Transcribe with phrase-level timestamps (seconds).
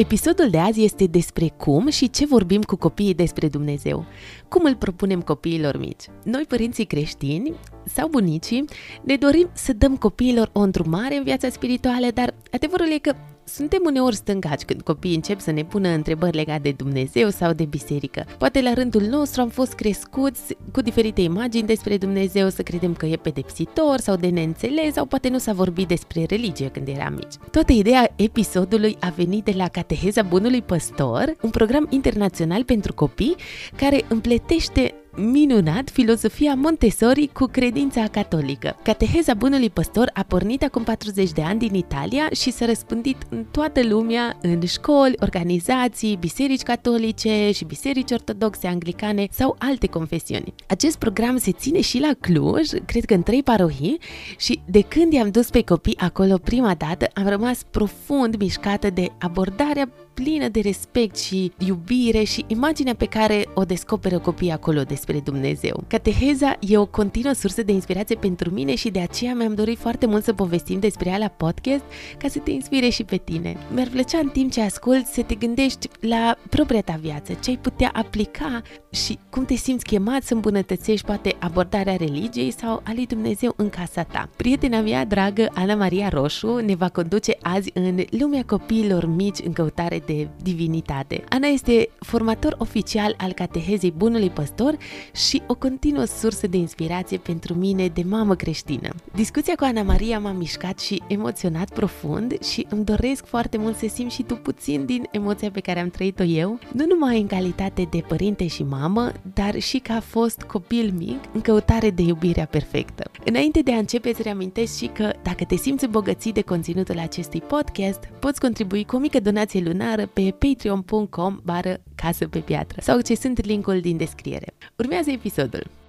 [0.00, 4.04] Episodul de azi este despre cum și ce vorbim cu copiii despre Dumnezeu.
[4.48, 6.04] Cum îl propunem copiilor mici?
[6.24, 7.52] Noi, părinții creștini
[7.84, 8.64] sau bunicii,
[9.02, 13.14] ne dorim să dăm copiilor o îndrumare în viața spirituală, dar adevărul e că
[13.54, 17.64] suntem uneori stângaci când copiii încep să ne pună întrebări legate de Dumnezeu sau de
[17.64, 18.24] biserică.
[18.38, 23.06] Poate la rândul nostru am fost crescuți cu diferite imagini despre Dumnezeu, să credem că
[23.06, 27.34] e pedepsitor sau de neînțeles sau poate nu s-a vorbit despre religie când eram mici.
[27.50, 33.36] Toată ideea episodului a venit de la Cateheza Bunului Păstor, un program internațional pentru copii
[33.76, 38.76] care împletește minunat filozofia Montessori cu credința catolică.
[38.82, 43.44] Cateheza bunului păstor a pornit acum 40 de ani din Italia și s-a răspândit în
[43.50, 50.54] toată lumea, în școli, organizații, biserici catolice și biserici ortodoxe, anglicane sau alte confesiuni.
[50.66, 53.98] Acest program se ține și la Cluj, cred că în trei parohii
[54.38, 59.08] și de când i-am dus pe copii acolo prima dată, am rămas profund mișcată de
[59.18, 65.20] abordarea plină de respect și iubire și imaginea pe care o descoperă copiii acolo despre
[65.20, 65.84] Dumnezeu.
[65.86, 70.06] Cateheza e o continuă sursă de inspirație pentru mine și de aceea mi-am dorit foarte
[70.06, 71.84] mult să povestim despre ea la podcast
[72.18, 73.56] ca să te inspire și pe tine.
[73.74, 77.58] Mi-ar plăcea în timp ce asculti să te gândești la propria ta viață, ce ai
[77.58, 83.06] putea aplica și cum te simți chemat să îmbunătățești poate abordarea religiei sau a lui
[83.06, 84.28] Dumnezeu în casa ta.
[84.36, 89.52] Prietena mea dragă, Ana Maria Roșu, ne va conduce azi în lumea copiilor mici în
[89.52, 91.24] căutare de divinitate.
[91.28, 94.76] Ana este formator oficial al Catehezei Bunului Păstor
[95.14, 98.88] și o continuă sursă de inspirație pentru mine de mamă creștină.
[99.14, 103.86] Discuția cu Ana Maria m-a mișcat și emoționat profund și îmi doresc foarte mult să
[103.88, 107.86] simt și tu puțin din emoția pe care am trăit-o eu, nu numai în calitate
[107.90, 113.10] de părinte și mamă, dar și ca fost copil mic în căutare de iubirea perfectă.
[113.24, 117.40] Înainte de a începe, îți reamintesc și că dacă te simți îmbogățit de conținutul acestui
[117.40, 122.80] podcast, poți contribui cu o mică donație lunară seară pe patreon.com bară casă pe piatră
[122.80, 124.54] sau sunt linkul din descriere.
[124.76, 125.79] Urmează episodul.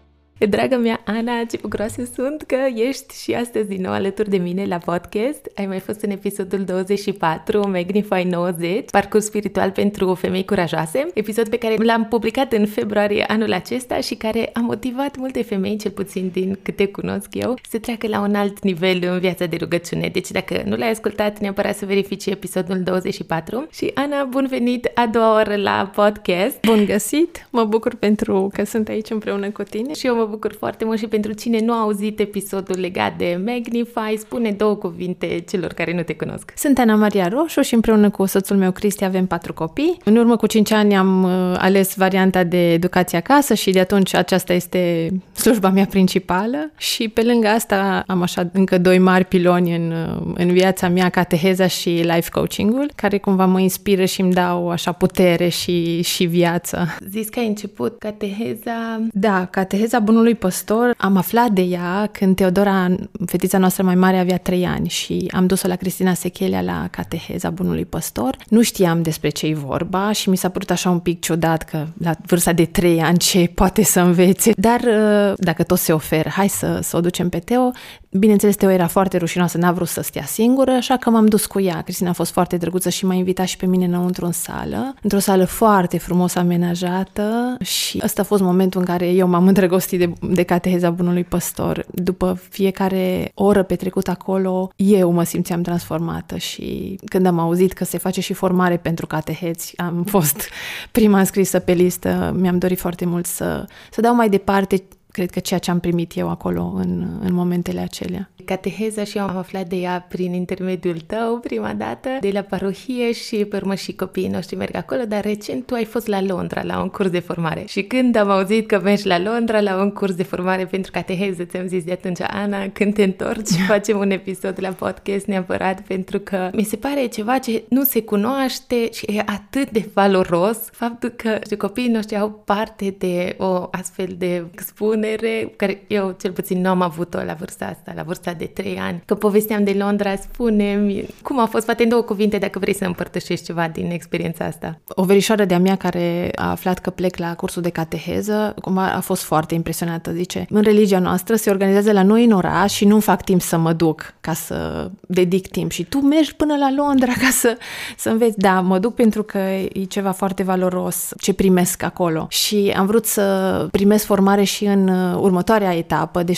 [0.50, 4.66] Dragă mea Ana, ce bucuroasă sunt că ești și astăzi din nou alături de mine
[4.66, 5.52] la podcast.
[5.56, 11.58] Ai mai fost în episodul 24, Magnify 90, Parcurs spiritual pentru femei curajoase, episod pe
[11.58, 16.30] care l-am publicat în februarie anul acesta și care a motivat multe femei, cel puțin
[16.34, 20.10] din câte cunosc eu, să treacă la un alt nivel în viața de rugăciune.
[20.14, 23.68] Deci dacă nu l-ai ascultat, neapărat să verifici episodul 24.
[23.72, 26.60] Și Ana, bun venit a doua oră la podcast.
[26.66, 27.48] Bun găsit!
[27.50, 31.00] Mă bucur pentru că sunt aici împreună cu tine și eu mă bucur foarte mult
[31.00, 35.94] și pentru cine nu a auzit episodul legat de Magnify, spune două cuvinte celor care
[35.94, 36.54] nu te cunosc.
[36.56, 39.98] Sunt Ana Maria Roșu și împreună cu soțul meu Cristi avem patru copii.
[40.04, 44.14] În urmă cu cinci ani am uh, ales varianta de educație acasă și de atunci
[44.16, 49.76] aceasta este slujba mea principală și pe lângă asta am așa încă doi mari piloni
[49.76, 54.34] în, uh, în viața mea, cateheza și life coaching-ul, care cumva mă inspiră și îmi
[54.34, 56.98] dau așa putere și, și viață.
[57.10, 59.08] Zis că ai început cateheza...
[59.12, 62.96] Da, cateheza bunului bunului păstor, am aflat de ea când Teodora,
[63.26, 67.50] fetița noastră mai mare, avea trei ani și am dus-o la Cristina Sechelea la cateheza
[67.50, 68.38] bunului păstor.
[68.48, 72.12] Nu știam despre ce-i vorba și mi s-a părut așa un pic ciudat că la
[72.26, 74.52] vârsta de trei ani ce poate să învețe.
[74.56, 77.72] Dar uh, dacă tot se oferă, hai să, să o ducem pe Teo.
[78.14, 81.60] Bineînțeles, Teo era foarte rușinoasă, n-a vrut să stea singură, așa că m-am dus cu
[81.60, 81.82] ea.
[81.82, 85.20] Cristina a fost foarte drăguță și m-a invitat și pe mine înăuntru în sală, într-o
[85.20, 90.14] sală foarte frumos amenajată și ăsta a fost momentul în care eu m-am îndrăgostit de,
[90.22, 91.86] de cateheza bunului păstor.
[91.94, 97.98] După fiecare oră petrecută acolo, eu mă simțeam transformată și când am auzit că se
[97.98, 100.50] face și formare pentru catehezi, am fost
[100.92, 105.40] prima înscrisă pe listă, mi-am dorit foarte mult să, să dau mai departe cred că
[105.40, 108.30] ceea ce am primit eu acolo în, în momentele acelea.
[108.46, 113.12] Cateheza și eu am aflat de ea prin intermediul tău prima dată, de la parohie
[113.12, 116.64] și pe urmă și copiii noștri merg acolo, dar recent tu ai fost la Londra
[116.64, 117.64] la un curs de formare.
[117.68, 121.44] Și când am auzit că mergi la Londra la un curs de formare pentru cateheză,
[121.44, 126.20] ți-am zis de atunci, Ana, când te întorci, facem un episod la podcast neapărat, pentru
[126.20, 131.10] că mi se pare ceva ce nu se cunoaște și e atât de valoros faptul
[131.10, 136.62] că copiii noștri au parte de o astfel de, spun, expunere, care eu cel puțin
[136.62, 139.02] nu am avut-o la vârsta asta, la vârsta de 3 ani.
[139.06, 140.82] Că povesteam de Londra, spune
[141.22, 144.80] cum a fost, poate în două cuvinte, dacă vrei să împărtășești ceva din experiența asta.
[144.88, 149.00] O verișoară de-a mea care a aflat că plec la cursul de cateheză, cumva a
[149.00, 150.12] fost foarte impresionată.
[150.12, 153.58] Zice, în religia noastră se organizează la noi în oraș și nu fac timp să
[153.58, 155.72] mă duc ca să dedic timp.
[155.72, 157.58] Și tu mergi până la Londra ca să,
[157.98, 158.38] să înveți.
[158.38, 162.26] Da, mă duc pentru că e ceva foarte valoros ce primesc acolo.
[162.30, 166.38] Și am vrut să primesc formare și în următoarea etapă de 6-9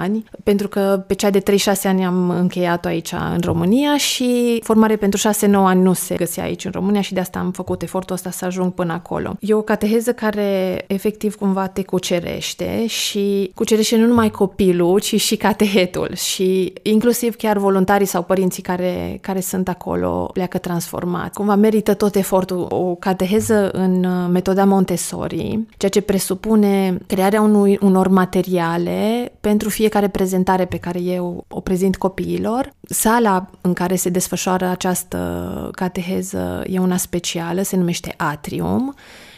[0.00, 1.42] ani, pentru că pe cea de 3-6
[1.84, 6.64] ani am încheiat-o aici în România și formare pentru 6-9 ani nu se găsea aici
[6.64, 9.36] în România și de asta am făcut efortul ăsta să ajung până acolo.
[9.40, 15.36] E o cateheză care efectiv cumva te cucerește și cucerește nu numai copilul, ci și
[15.36, 21.34] catehetul și inclusiv chiar voluntarii sau părinții care, care sunt acolo pleacă transformați.
[21.34, 22.66] Cumva merită tot efortul.
[22.68, 30.08] O cateheză în uh, metoda Montessori, ceea ce presupune crearea unui, unor materiale pentru fiecare
[30.08, 32.72] prezentare pe care eu o prezint copiilor.
[32.80, 38.94] Sala în care se desfășoară această cateheză e una specială, se numește Atrium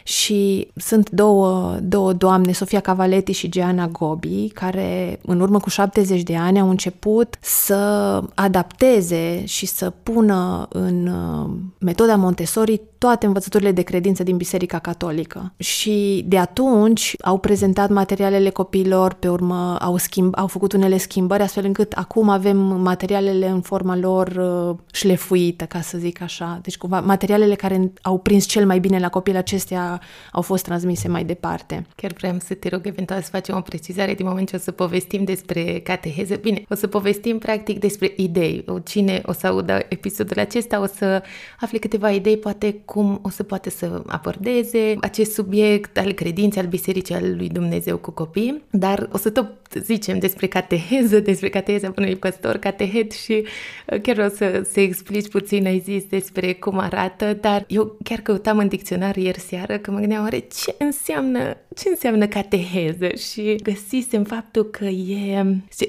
[0.09, 6.23] și sunt două, două doamne, Sofia Cavaletti și Gianna Gobi, care în urmă cu 70
[6.23, 13.73] de ani au început să adapteze și să pună în uh, metoda Montessori toate învățăturile
[13.73, 15.53] de credință din Biserica Catolică.
[15.57, 21.43] Și de atunci au prezentat materialele copiilor, pe urmă au, schimb, au făcut unele schimbări,
[21.43, 26.59] astfel încât acum avem materialele în forma lor uh, șlefuită, ca să zic așa.
[26.63, 30.01] Deci cumva materialele care au prins cel mai bine la copil acestea
[30.33, 31.87] au fost transmise mai departe.
[31.97, 34.71] Chiar vreau să te rog eventual să facem o precizare din moment ce o să
[34.71, 36.35] povestim despre cateheză.
[36.35, 38.65] Bine, o să povestim practic despre idei.
[38.85, 41.23] Cine o să audă episodul acesta o să
[41.61, 46.69] afle câteva idei, poate cum o să poate să abordeze acest subiect al credinței, al
[46.69, 51.93] bisericii, al lui Dumnezeu cu copii, dar o să tot zicem despre cateheză, despre cateheza
[51.97, 53.45] unui păstor, catehet și
[53.87, 58.19] uh, chiar o să, să explici puțin, ai zis despre cum arată, dar eu chiar
[58.19, 63.09] căutam în dicționar ieri seară că mă gândeam, oare ce înseamnă, ce înseamnă cateheză?
[63.09, 65.45] Și găsisem faptul că e...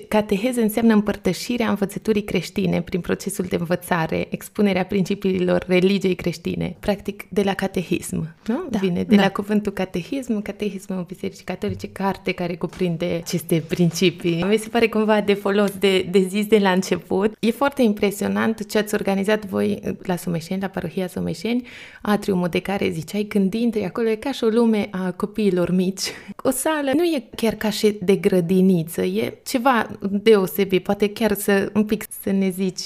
[0.08, 7.42] Cateheză înseamnă împărtășirea învățăturii creștine prin procesul de învățare, expunerea principiilor religiei creștine, practic de
[7.42, 8.64] la catehism, nu?
[8.70, 9.22] Da, Vine de da.
[9.22, 14.44] la cuvântul catehism, catehismul Bisericii Catolice, carte care cuprinde aceste principii.
[14.50, 17.36] Mi se pare cumva de folos de, de zis de la început.
[17.40, 21.68] E foarte impresionant ce ați organizat voi la Sumeșeni, la parohia Sumeșeni,
[22.02, 26.12] atriumul de care ziceai, când intri acolo, e ca și o lume a copiilor mici.
[26.44, 31.72] O sală nu e chiar ca și de grădiniță, e ceva deosebit, poate chiar să
[31.74, 32.82] un pic să ne zici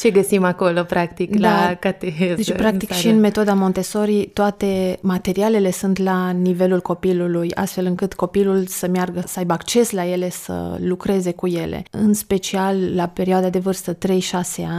[0.00, 1.48] ce găsim acolo, practic, da.
[1.48, 2.34] la cateheză?
[2.34, 8.14] Deci, practic, în și în metoda Montessori, toate materialele sunt la nivelul copilului, astfel încât
[8.14, 11.82] copilul să meargă, să aibă acces la ele, să lucreze cu ele.
[11.90, 13.98] În special, la perioada de vârstă 3-6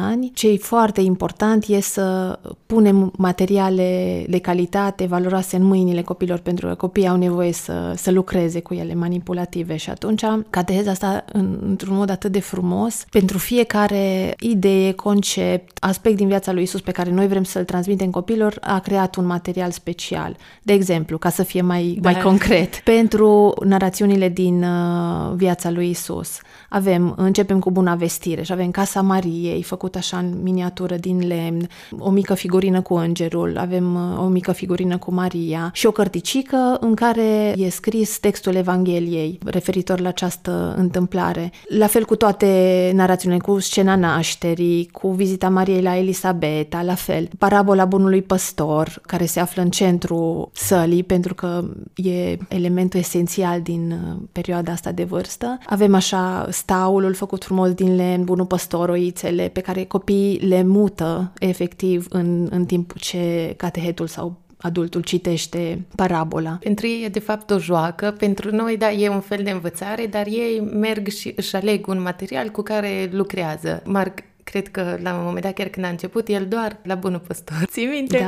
[0.06, 6.40] ani, ce e foarte important e să punem materiale de calitate, valoroase în mâinile copilor,
[6.40, 9.76] pentru că copiii au nevoie să, să lucreze cu ele, manipulative.
[9.76, 16.16] Și atunci, cateheza asta, în, într-un mod atât de frumos, pentru fiecare idee concept, aspect
[16.16, 19.72] din viața lui Isus pe care noi vrem să-l transmitem copilor, a creat un material
[19.72, 20.36] special.
[20.62, 22.12] De exemplu, ca să fie mai, da.
[22.12, 26.40] mai concret, pentru narațiunile din uh, viața lui Isus.
[26.70, 31.68] Avem, începem cu buna vestire și avem Casa Mariei, făcut așa în miniatură din lemn,
[32.00, 36.78] o mică figurină cu îngerul, avem uh, o mică figurină cu Maria și o cărticică
[36.80, 41.52] în care e scris textul Evangheliei referitor la această întâmplare.
[41.68, 47.30] La fel cu toate narațiunile, cu scena nașterii, cu vizita Mariei la Elisabeta, la fel.
[47.38, 51.64] Parabola bunului păstor, care se află în centru sălii, pentru că
[51.96, 55.58] e elementul esențial din uh, perioada asta de vârstă.
[55.66, 61.32] Avem așa staulul făcut frumos din lemn, bunul păstor, oițele, pe care copiii le mută
[61.40, 66.58] efectiv în, în timp ce catehetul sau adultul citește parabola.
[66.60, 70.06] Pentru ei e de fapt o joacă, pentru noi, da, e un fel de învățare,
[70.06, 73.82] dar ei merg și își aleg un material cu care lucrează.
[73.86, 77.22] Marc cred că la un moment dat, chiar când a început, el doar la bunul
[77.28, 78.18] păstor, ții minte?
[78.18, 78.28] Da.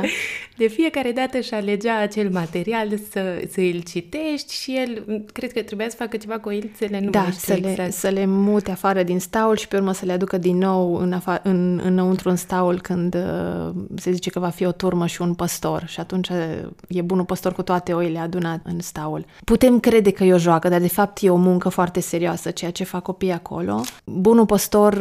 [0.56, 5.62] De fiecare dată își alegea acel material să, să îl citești și el, cred că
[5.62, 7.92] trebuia să facă ceva cu oilțele, nu Da, să le, exact.
[7.92, 11.12] să le mute afară din staul și pe urmă să le aducă din nou în
[11.20, 15.22] afa- în, înăuntru în staul când uh, se zice că va fi o turmă și
[15.22, 16.28] un păstor și atunci
[16.88, 19.24] e bunul păstor cu toate oile adunat în staul.
[19.44, 22.70] Putem crede că e o joacă, dar de fapt e o muncă foarte serioasă ceea
[22.70, 23.80] ce fac copiii acolo.
[24.04, 24.92] Bunul păstor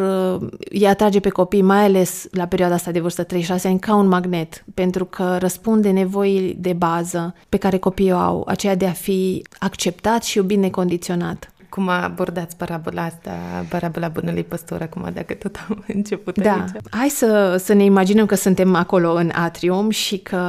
[0.41, 3.27] uh, i-a atrage pe copii, mai ales la perioada asta de vârstă 3-6
[3.63, 8.43] ani, ca un magnet, pentru că răspunde nevoii de bază pe care copiii o au,
[8.47, 13.31] aceea de a fi acceptat și iubit necondiționat cum abordați parabola asta,
[13.69, 16.51] parabola bunului păstor acum, dacă tot am început da.
[16.51, 16.69] aici.
[16.89, 20.39] Hai să, să ne imaginăm că suntem acolo în atrium și că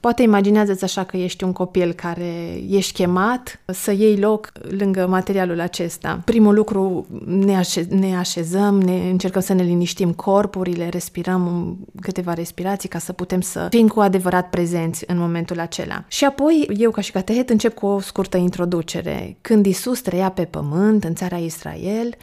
[0.00, 5.60] poate imaginează-ți așa că ești un copil care ești chemat să iei loc lângă materialul
[5.60, 6.20] acesta.
[6.24, 12.88] Primul lucru, ne, așe- ne așezăm, ne încercăm să ne liniștim corpurile, respirăm câteva respirații
[12.88, 16.04] ca să putem să fim cu adevărat prezenți în momentul acela.
[16.08, 19.36] Și apoi, eu ca și catehet încep cu o scurtă introducere.
[19.40, 20.58] Când Isus trăia pe pământ,
[21.04, 22.14] în țara Israel,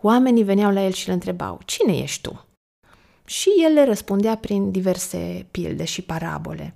[0.00, 2.44] oamenii veneau la el și îl întrebau, cine ești tu?
[3.24, 6.74] Și el le răspundea prin diverse pilde și parabole.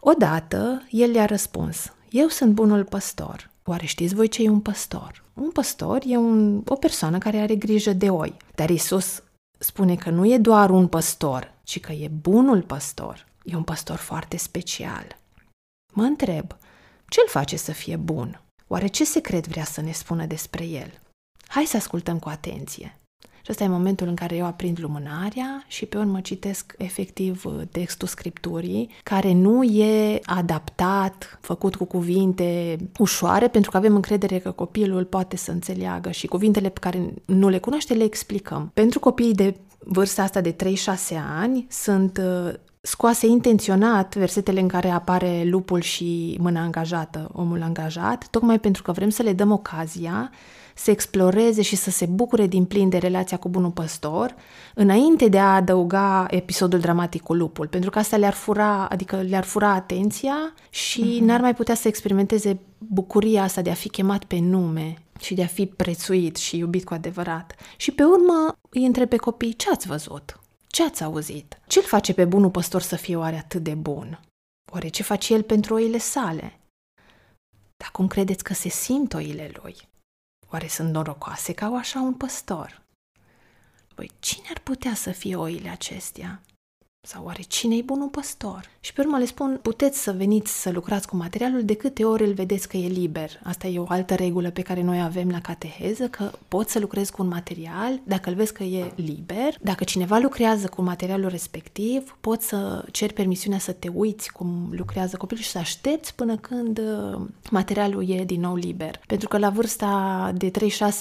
[0.00, 3.50] Odată, el le-a răspuns, eu sunt bunul păstor.
[3.64, 5.24] Oare știți voi ce e un păstor?
[5.34, 8.36] Un păstor e un, o persoană care are grijă de oi.
[8.54, 9.22] Dar Isus
[9.58, 13.26] spune că nu e doar un păstor, ci că e bunul păstor.
[13.44, 15.18] E un păstor foarte special.
[15.92, 16.56] Mă întreb,
[17.08, 18.40] ce îl face să fie bun?
[18.72, 21.00] Oare ce secret vrea să ne spună despre el?
[21.46, 22.96] Hai să ascultăm cu atenție.
[23.20, 27.54] Și ăsta e momentul în care eu aprind lumânarea și pe urmă citesc efectiv uh,
[27.70, 34.50] textul scripturii, care nu e adaptat, făcut cu cuvinte ușoare, pentru că avem încredere că
[34.50, 38.70] copilul poate să înțeleagă și cuvintele pe care nu le cunoaște le explicăm.
[38.74, 40.56] Pentru copiii de vârsta asta de 3-6
[41.40, 42.52] ani sunt uh,
[42.84, 48.92] scoase intenționat versetele în care apare lupul și mâna angajată, omul angajat, tocmai pentru că
[48.92, 50.30] vrem să le dăm ocazia
[50.74, 54.34] să exploreze și să se bucure din plin de relația cu bunul păstor,
[54.74, 59.44] înainte de a adăuga episodul dramatic cu lupul, pentru că asta le-ar fura, adică le-ar
[59.44, 60.34] fura atenția
[60.70, 61.24] și uh-huh.
[61.24, 65.42] n-ar mai putea să experimenteze bucuria asta de a fi chemat pe nume și de
[65.42, 67.54] a fi prețuit și iubit cu adevărat.
[67.76, 70.41] Și pe urmă îi întreb pe copii, ce ați văzut?
[70.72, 71.60] Ce ați auzit?
[71.66, 74.20] Ce-l face pe bunul păstor să fie oare atât de bun?
[74.72, 76.60] Oare ce face el pentru oile sale?
[77.76, 79.76] Dar cum credeți că se simt oile lui?
[80.50, 82.82] Oare sunt norocoase ca așa un păstor?
[83.94, 86.40] Păi cine ar putea să fie oile acestea?
[87.08, 88.70] Sau oare cine e bunul păstor?
[88.80, 92.24] Și pe urmă le spun, puteți să veniți să lucrați cu materialul de câte ori
[92.24, 93.30] îl vedeți că e liber.
[93.42, 97.12] Asta e o altă regulă pe care noi avem la cateheză, că poți să lucrezi
[97.12, 99.54] cu un material dacă îl vezi că e liber.
[99.60, 105.16] Dacă cineva lucrează cu materialul respectiv, poți să ceri permisiunea să te uiți cum lucrează
[105.16, 109.00] copilul și să aștepți până când uh, materialul e din nou liber.
[109.06, 110.50] Pentru că la vârsta de 3-6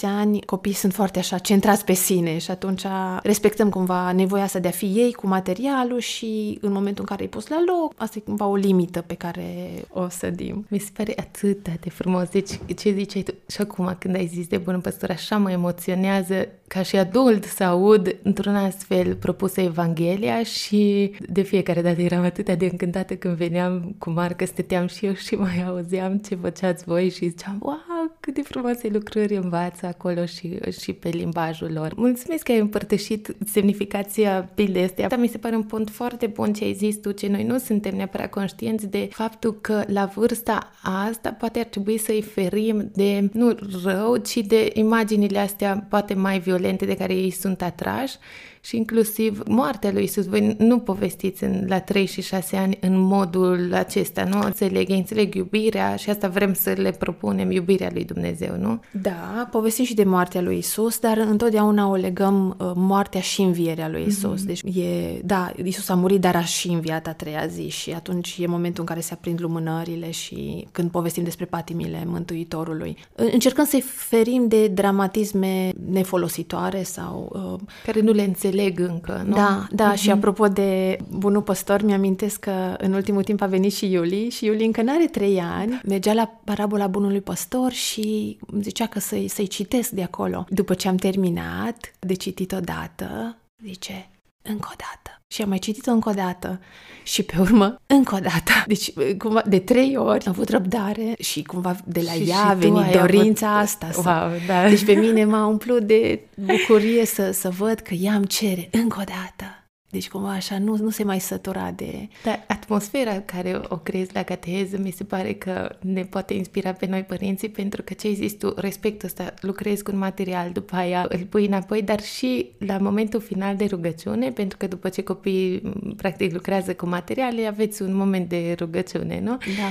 [0.01, 2.83] ani copiii sunt foarte așa centrați pe sine și atunci
[3.23, 7.15] respectăm cumva nevoia asta de a fi ei cu material materialul și în momentul în
[7.15, 10.65] care îi pus la loc, asta e cumva o limită pe care o sădim.
[10.69, 12.29] Mi se pare atât de frumos.
[12.29, 13.33] Deci, ce ziceai tu?
[13.47, 17.63] Și acum, când ai zis de bună păstor, așa mă emoționează ca și adult să
[17.63, 23.95] aud într-un astfel propusă Evanghelia și de fiecare dată eram atât de încântată când veneam
[23.97, 28.33] cu Marca, stăteam și eu și mai auzeam ce făceați voi și ziceam, wow, cât
[28.33, 31.93] de frumoase lucrări învață acolo și, și pe limbajul lor.
[31.95, 35.05] Mulțumesc că ai împărtășit semnificația pildei astea.
[35.05, 37.57] Asta mi se pare un punct foarte bun ce ai zis tu, ce noi nu
[37.57, 43.29] suntem neapărat conștienți de faptul că la vârsta asta poate ar trebui să-i ferim de,
[43.33, 48.15] nu rău, ci de imaginile astea poate mai violente de care ei sunt atrași
[48.61, 50.25] și inclusiv moartea lui Isus.
[50.25, 54.39] Voi nu povestiți în, la 3 și 6 ani în modul acesta, nu?
[54.39, 58.79] Înțeleg, înțeleg iubirea și asta vrem să le propunem, iubirea lui Dumnezeu, nu?
[58.91, 63.89] Da, povestim și de moartea lui Isus, dar întotdeauna o legăm uh, moartea și învierea
[63.89, 64.41] lui Isus.
[64.41, 64.45] Mm-hmm.
[64.45, 68.37] Deci e, da, Isus a murit, dar a și înviat a treia zi și atunci
[68.39, 72.97] e momentul în care se aprind lumânările și când povestim despre patimile Mântuitorului.
[73.15, 77.29] Încercăm să-i ferim de dramatisme nefolositoare sau...
[77.53, 79.35] Uh, care nu le înțeleg înțeleg încă, nu?
[79.35, 79.97] Da, da, mm-hmm.
[79.97, 84.45] și apropo de bunul păstor, mi-amintesc că în ultimul timp a venit și Iuli și
[84.45, 89.27] Iuli încă n-are trei ani, mergea la parabola bunului păstor și îmi zicea că să-i,
[89.27, 90.45] să-i citesc de acolo.
[90.49, 94.09] După ce am terminat de citit odată, zice,
[94.41, 95.21] încă o dată.
[95.27, 96.59] Și am mai citit-o încă o dată.
[97.03, 98.51] Și pe urmă, încă o dată.
[98.67, 102.53] Deci, cumva, de trei ori am avut răbdare și cumva de la și, ea a
[102.53, 103.61] venit dorința avut...
[103.61, 103.89] asta.
[103.91, 104.01] Să...
[104.05, 104.69] Wow, da.
[104.69, 108.97] Deci pe mine m-a umplut de bucurie să, să văd că ea îmi cere încă
[108.99, 109.60] o dată.
[109.91, 112.07] Deci cumva așa nu, nu se mai sătura de...
[112.23, 116.85] Dar atmosfera care o creezi la cateheză mi se pare că ne poate inspira pe
[116.85, 120.75] noi părinții pentru că ce ai zis tu, respectul ăsta, lucrezi cu un material, după
[120.75, 125.03] aia îl pui înapoi, dar și la momentul final de rugăciune, pentru că după ce
[125.03, 125.59] copiii
[125.97, 129.37] practic lucrează cu materiale, aveți un moment de rugăciune, nu?
[129.37, 129.69] Da.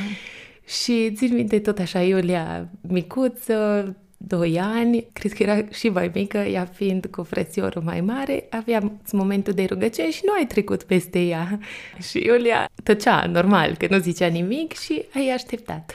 [0.67, 6.39] Și țin minte tot așa, Iulia micuță, 2 ani, cred că era și mai mică,
[6.39, 11.21] ea fiind cu frățiorul mai mare, aveam momentul de rugăciune și nu ai trecut peste
[11.23, 11.59] ea.
[12.11, 15.93] Și Iulia tăcea, normal, că nu zicea nimic și ai așteptat.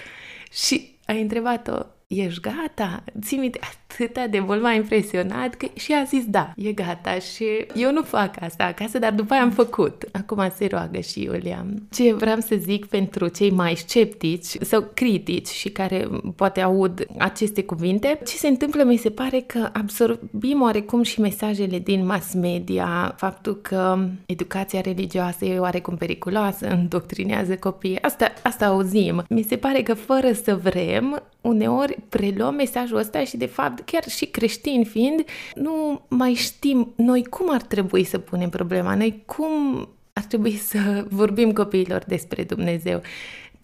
[0.51, 3.03] Și ai întrebat-o, ești gata?
[3.22, 7.46] Ții minte, atâta de mult m-a impresionat că și a zis da, e gata și
[7.75, 10.04] eu nu fac asta acasă, dar după aia am făcut.
[10.12, 11.65] Acum se roagă și Iulia.
[11.92, 17.63] Ce vreau să zic pentru cei mai sceptici sau critici și care poate aud aceste
[17.63, 23.13] cuvinte, ce se întâmplă mi se pare că absorbim oarecum și mesajele din mass media,
[23.18, 29.24] faptul că educația religioasă e oarecum periculoasă, îndoctrinează copiii, asta, asta auzim.
[29.30, 34.03] Mi se pare că fără să vrem, uneori preluăm mesajul ăsta și de fapt chiar
[34.10, 39.88] și creștini fiind, nu mai știm noi cum ar trebui să punem problema, noi cum
[40.13, 43.01] ar trebui să vorbim copiilor despre Dumnezeu.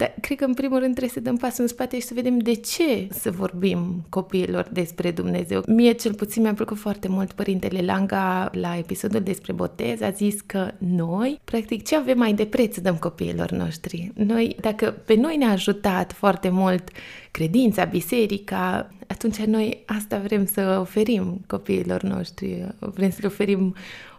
[0.02, 2.38] Dar cred că în primul rând trebuie să dăm pasul în spate și să vedem
[2.38, 5.62] de ce să vorbim copiilor despre Dumnezeu.
[5.66, 10.40] Mie cel puțin mi-a plăcut foarte mult Părintele Langa la episodul despre botez, a zis
[10.40, 14.12] că noi, practic, ce avem mai de preț să dăm copiilor noștri?
[14.14, 16.90] Noi, dacă pe noi ne-a ajutat foarte mult
[17.30, 23.74] credința, biserica, atunci noi asta vrem să oferim copiilor noștri, vrem să le oferim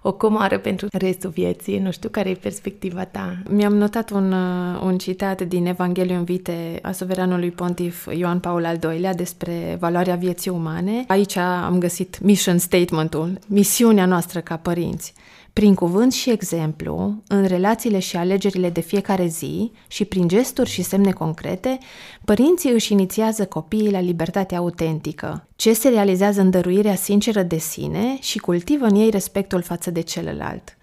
[0.05, 1.79] o comoară pentru restul vieții.
[1.79, 3.37] Nu știu care e perspectiva ta.
[3.49, 8.79] Mi-am notat un, uh, un citat din Evangeliul Vite a suveranului pontif Ioan Paul al
[8.91, 11.03] II-lea despre valoarea vieții umane.
[11.07, 15.13] Aici am găsit mission statementul, misiunea noastră ca părinți
[15.53, 20.81] prin cuvânt și exemplu, în relațiile și alegerile de fiecare zi și prin gesturi și
[20.81, 21.77] semne concrete,
[22.25, 28.17] părinții își inițiază copiii la libertatea autentică, ce se realizează în dăruirea sinceră de sine
[28.19, 30.77] și cultivă în ei respectul față de celălalt.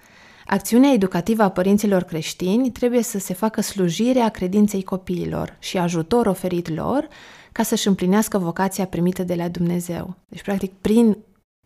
[0.46, 6.74] Acțiunea educativă a părinților creștini trebuie să se facă slujirea credinței copiilor și ajutor oferit
[6.74, 7.08] lor
[7.52, 10.16] ca să-și împlinească vocația primită de la Dumnezeu.
[10.28, 11.16] Deci, practic, prin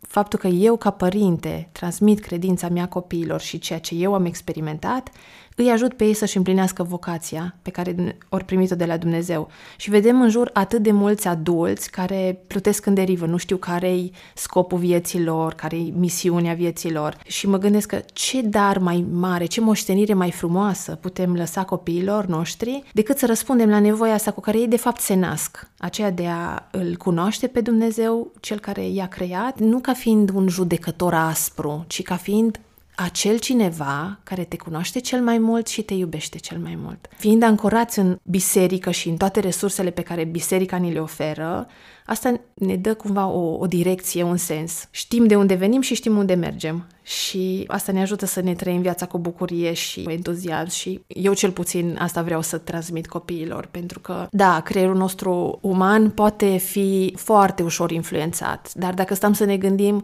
[0.07, 5.09] faptul că eu, ca părinte, transmit credința mea copiilor și ceea ce eu am experimentat,
[5.55, 9.49] îi ajut pe ei să-și împlinească vocația pe care ori primit-o de la Dumnezeu.
[9.77, 14.11] Și vedem în jur atât de mulți adulți care plutesc în derivă, nu știu care-i
[14.33, 17.17] scopul vieții lor, care-i misiunea vieții lor.
[17.27, 22.25] Și mă gândesc că ce dar mai mare, ce moștenire mai frumoasă putem lăsa copiilor
[22.25, 26.11] noștri decât să răspundem la nevoia asta cu care ei de fapt se nasc, aceea
[26.11, 31.13] de a îl cunoaște pe Dumnezeu, cel care i-a creat, nu ca fiind un judecător
[31.13, 32.59] aspru, ci ca fiind
[32.95, 37.07] acel cineva care te cunoaște cel mai mult și te iubește cel mai mult.
[37.17, 41.67] Fiind ancorați în biserică și în toate resursele pe care biserica ni le oferă,
[42.05, 44.87] asta ne dă cumva o, o direcție, un sens.
[44.91, 46.87] Știm de unde venim și știm unde mergem.
[47.03, 51.33] Și asta ne ajută să ne trăim viața cu bucurie și cu entuziasm și eu
[51.33, 57.13] cel puțin asta vreau să transmit copiilor, pentru că, da, creierul nostru uman poate fi
[57.17, 60.03] foarte ușor influențat, dar dacă stăm să ne gândim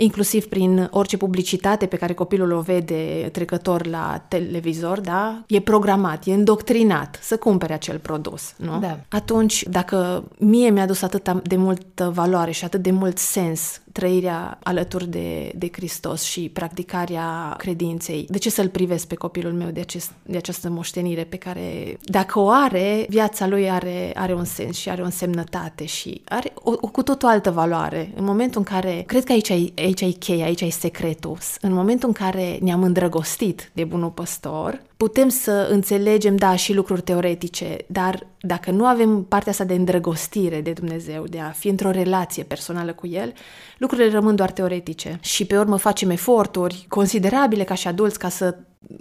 [0.00, 5.42] inclusiv prin orice publicitate pe care copilul o vede trecător la televizor, da?
[5.48, 8.78] E programat, e îndoctrinat să cumpere acel produs, nu?
[8.78, 8.98] Da.
[9.08, 14.58] Atunci, dacă mie mi-a dus atât de multă valoare și atât de mult sens trăirea
[14.62, 19.80] alături de, de Hristos și practicarea credinței, de ce să-l privesc pe copilul meu de,
[19.80, 24.76] acest, de această moștenire pe care, dacă o are, viața lui are, are un sens
[24.76, 28.12] și are o însemnătate și are o, o cu tot o altă valoare.
[28.16, 31.72] În momentul în care, cred că aici ai, aici ai cheia, aici ai secretul, în
[31.72, 37.76] momentul în care ne-am îndrăgostit de bunul păstor, putem să înțelegem, da, și lucruri teoretice,
[37.86, 42.42] dar dacă nu avem partea asta de îndrăgostire de Dumnezeu, de a fi într-o relație
[42.42, 43.32] personală cu El,
[43.78, 45.18] lucrurile rămân doar teoretice.
[45.22, 48.58] Și pe urmă facem eforturi considerabile ca și adulți ca să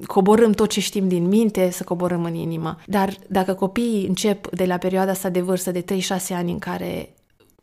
[0.07, 2.77] coborâm tot ce știm din minte, să coborâm în inimă.
[2.85, 5.85] Dar dacă copiii încep de la perioada asta de vârstă de 3-6
[6.29, 7.09] ani în care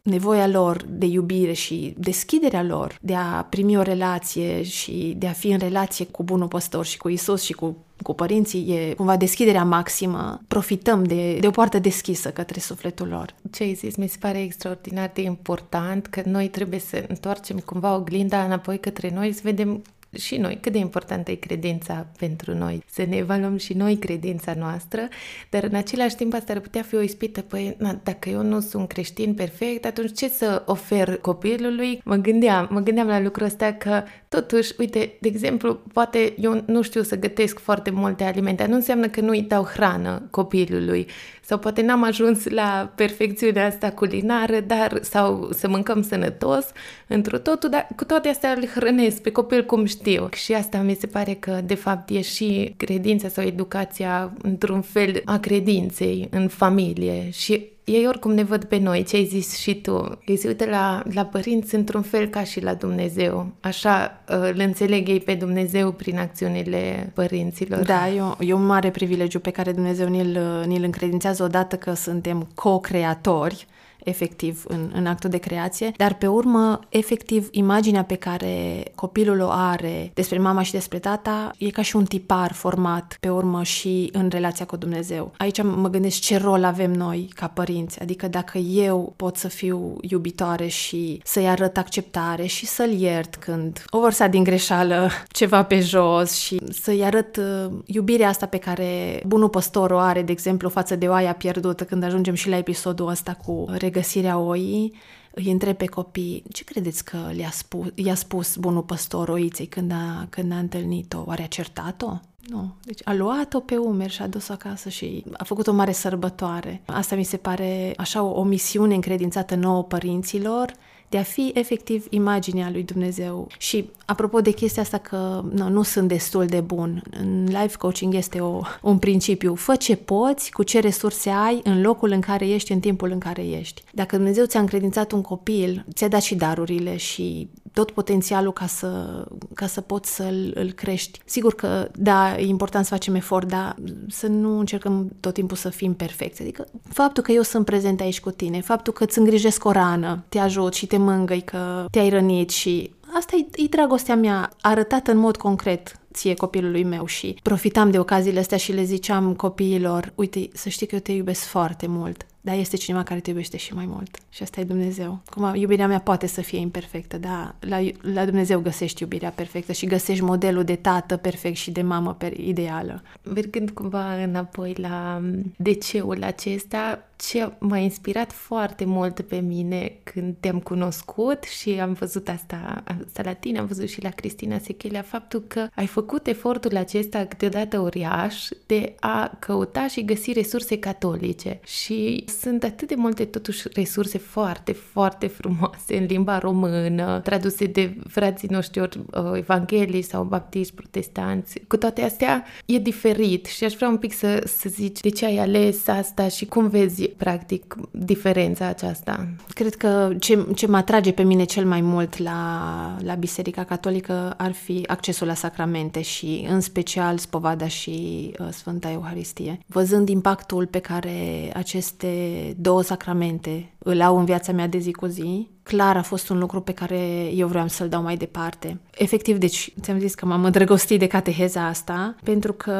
[0.05, 5.33] nevoia lor de iubire și deschiderea lor de a primi o relație și de a
[5.33, 9.17] fi în relație cu bunul păstor și cu Isus și cu, cu părinții e cumva
[9.17, 10.40] deschiderea maximă.
[10.49, 13.35] Profităm de, de o poartă deschisă către sufletul lor.
[13.51, 13.97] Ce ai zis?
[13.97, 19.11] Mi se pare extraordinar de important că noi trebuie să întoarcem cumva oglinda înapoi către
[19.14, 19.83] noi, să vedem
[20.18, 24.55] și noi, cât de importantă e credința pentru noi, să ne evaluăm și noi credința
[24.59, 25.09] noastră,
[25.50, 28.61] dar în același timp asta ar putea fi o ispită, păi, na, dacă eu nu
[28.61, 32.00] sunt creștin perfect, atunci ce să ofer copilului?
[32.05, 36.83] Mă gândeam, mă gândeam la lucrul ăsta că totuși, uite, de exemplu, poate eu nu
[36.83, 41.07] știu să gătesc foarte multe alimente, nu înseamnă că nu-i dau hrană copilului
[41.46, 46.66] sau poate n-am ajuns la perfecțiunea asta culinară, dar sau să mâncăm sănătos
[47.07, 50.28] într totul, dar cu toate astea îl hrănesc pe copil cum știu.
[50.33, 55.22] Și asta mi se pare că de fapt e și credința sau educația într-un fel
[55.24, 59.81] a credinței în familie și ei oricum ne văd pe noi, ce ai zis și
[59.81, 60.18] tu.
[60.27, 63.47] Ei se uită la, la părinți într-un fel ca și la Dumnezeu.
[63.61, 67.85] Așa uh, îl înțeleg ei pe Dumnezeu prin acțiunile părinților.
[67.85, 71.94] Da, e, o, e un mare privilegiu pe care Dumnezeu ni-l, ni-l încredințează odată că
[71.94, 73.66] suntem co-creatori
[74.05, 79.49] efectiv în, în actul de creație, dar pe urmă, efectiv, imaginea pe care copilul o
[79.51, 84.09] are despre mama și despre tata e ca și un tipar format pe urmă și
[84.12, 85.33] în relația cu Dumnezeu.
[85.37, 89.97] Aici mă gândesc ce rol avem noi ca părinți, adică dacă eu pot să fiu
[90.01, 95.81] iubitoare și să-i arăt acceptare și să-l iert când o vărsat din greșeală ceva pe
[95.81, 100.69] jos și să-i arăt uh, iubirea asta pe care bunul păstor o are, de exemplu,
[100.69, 104.92] față de oaia pierdută când ajungem și la episodul ăsta cu găsirea oii,
[105.30, 109.92] îi întreb pe copii, ce credeți că le-a spus, i-a spus bunul păstor oiței când
[109.92, 111.22] a, când a întâlnit-o?
[111.26, 112.12] Oare a certat-o?
[112.48, 112.74] Nu.
[112.83, 116.83] Deci a luat-o pe umeri și a dus-o acasă și a făcut o mare sărbătoare.
[116.87, 120.72] Asta mi se pare așa o, o misiune încredințată nouă părinților
[121.14, 123.46] de a fi efectiv imaginea lui Dumnezeu.
[123.59, 128.14] Și apropo de chestia asta că nu, nu sunt destul de bun, în life coaching
[128.14, 129.55] este o, un principiu.
[129.55, 133.18] Fă ce poți cu ce resurse ai în locul în care ești, în timpul în
[133.18, 133.83] care ești.
[133.92, 139.24] Dacă Dumnezeu ți-a încredințat un copil, ți-a dat și darurile și tot potențialul ca să,
[139.55, 141.20] ca să poți să-l îl crești.
[141.24, 143.77] Sigur că, da, e important să facem efort, dar
[144.09, 146.42] să nu încercăm tot timpul să fim perfecți.
[146.42, 150.24] Adică faptul că eu sunt prezent aici cu tine, faptul că îți îngrijesc o rană,
[150.29, 155.11] te ajut și te mângâi că te-ai rănit și asta e, e dragostea mea arătată
[155.11, 160.12] în mod concret ție copilului meu și profitam de ocaziile astea și le ziceam copiilor,
[160.14, 163.57] uite, să știi că eu te iubesc foarte mult dar este cineva care te iubește
[163.57, 164.19] și mai mult.
[164.31, 165.21] Și asta e Dumnezeu.
[165.31, 169.87] Cum iubirea mea poate să fie imperfectă, dar la, la Dumnezeu găsești iubirea perfectă și
[169.87, 173.03] găsești modelul de tată perfect și de mamă per- ideală.
[173.35, 175.23] Mergând cumva înapoi la
[175.57, 182.29] DC-ul acesta, ce m-a inspirat foarte mult pe mine când te-am cunoscut și am văzut
[182.29, 186.77] asta, asta la tine, am văzut și la Cristina Sechelea, faptul că ai făcut efortul
[186.77, 193.24] acesta câteodată uriaș de a căuta și găsi resurse catolice și sunt atât de multe
[193.24, 200.03] totuși resurse foarte, foarte frumoase în limba română, traduse de frații noștri ori uh, evanghelii
[200.03, 201.61] sau baptiști, protestanți.
[201.68, 205.24] Cu toate astea e diferit și aș vrea un pic să, să zici de ce
[205.24, 209.29] ai ales asta și cum vezi practic diferența aceasta.
[209.49, 214.35] Cred că ce, ce mă atrage pe mine cel mai mult la, la Biserica Catolică
[214.37, 219.59] ar fi accesul la sacramente și în special spovada și uh, Sfânta Euharistie.
[219.67, 222.09] Văzând impactul pe care aceste
[222.57, 226.38] două sacramente îl au în viața mea de zi cu zi, clar a fost un
[226.38, 228.81] lucru pe care eu vreau să-l dau mai departe.
[228.94, 232.77] Efectiv, deci ți-am zis că m-am îndrăgostit de cateheza asta, pentru că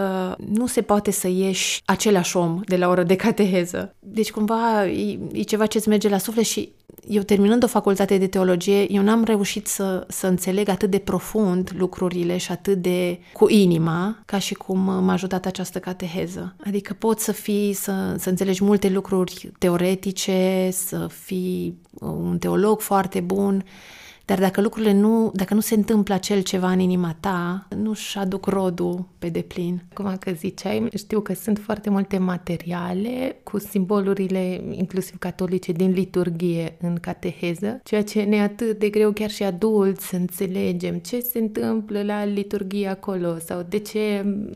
[0.53, 3.95] nu se poate să ieși același om de la oră de cateheză.
[3.99, 6.73] Deci cumva e, e ceva ce-ți merge la suflet și
[7.09, 11.71] eu terminând o facultate de teologie, eu n-am reușit să, să înțeleg atât de profund
[11.77, 16.55] lucrurile și atât de cu inima, ca și cum m-a ajutat această cateheză.
[16.67, 23.21] Adică poți să fii, să, să înțelegi multe lucruri teoretice, să fii un teolog foarte
[23.21, 23.65] bun,
[24.25, 28.47] dar dacă lucrurile nu, dacă nu se întâmplă acel ceva în inima ta, nu-și aduc
[28.47, 29.83] rodul pe deplin.
[29.93, 36.77] Cum că ziceai, știu că sunt foarte multe materiale cu simbolurile, inclusiv catolice, din liturghie
[36.81, 41.39] în cateheză, ceea ce ne atât de greu chiar și adulți să înțelegem ce se
[41.39, 43.99] întâmplă la liturghie acolo sau de ce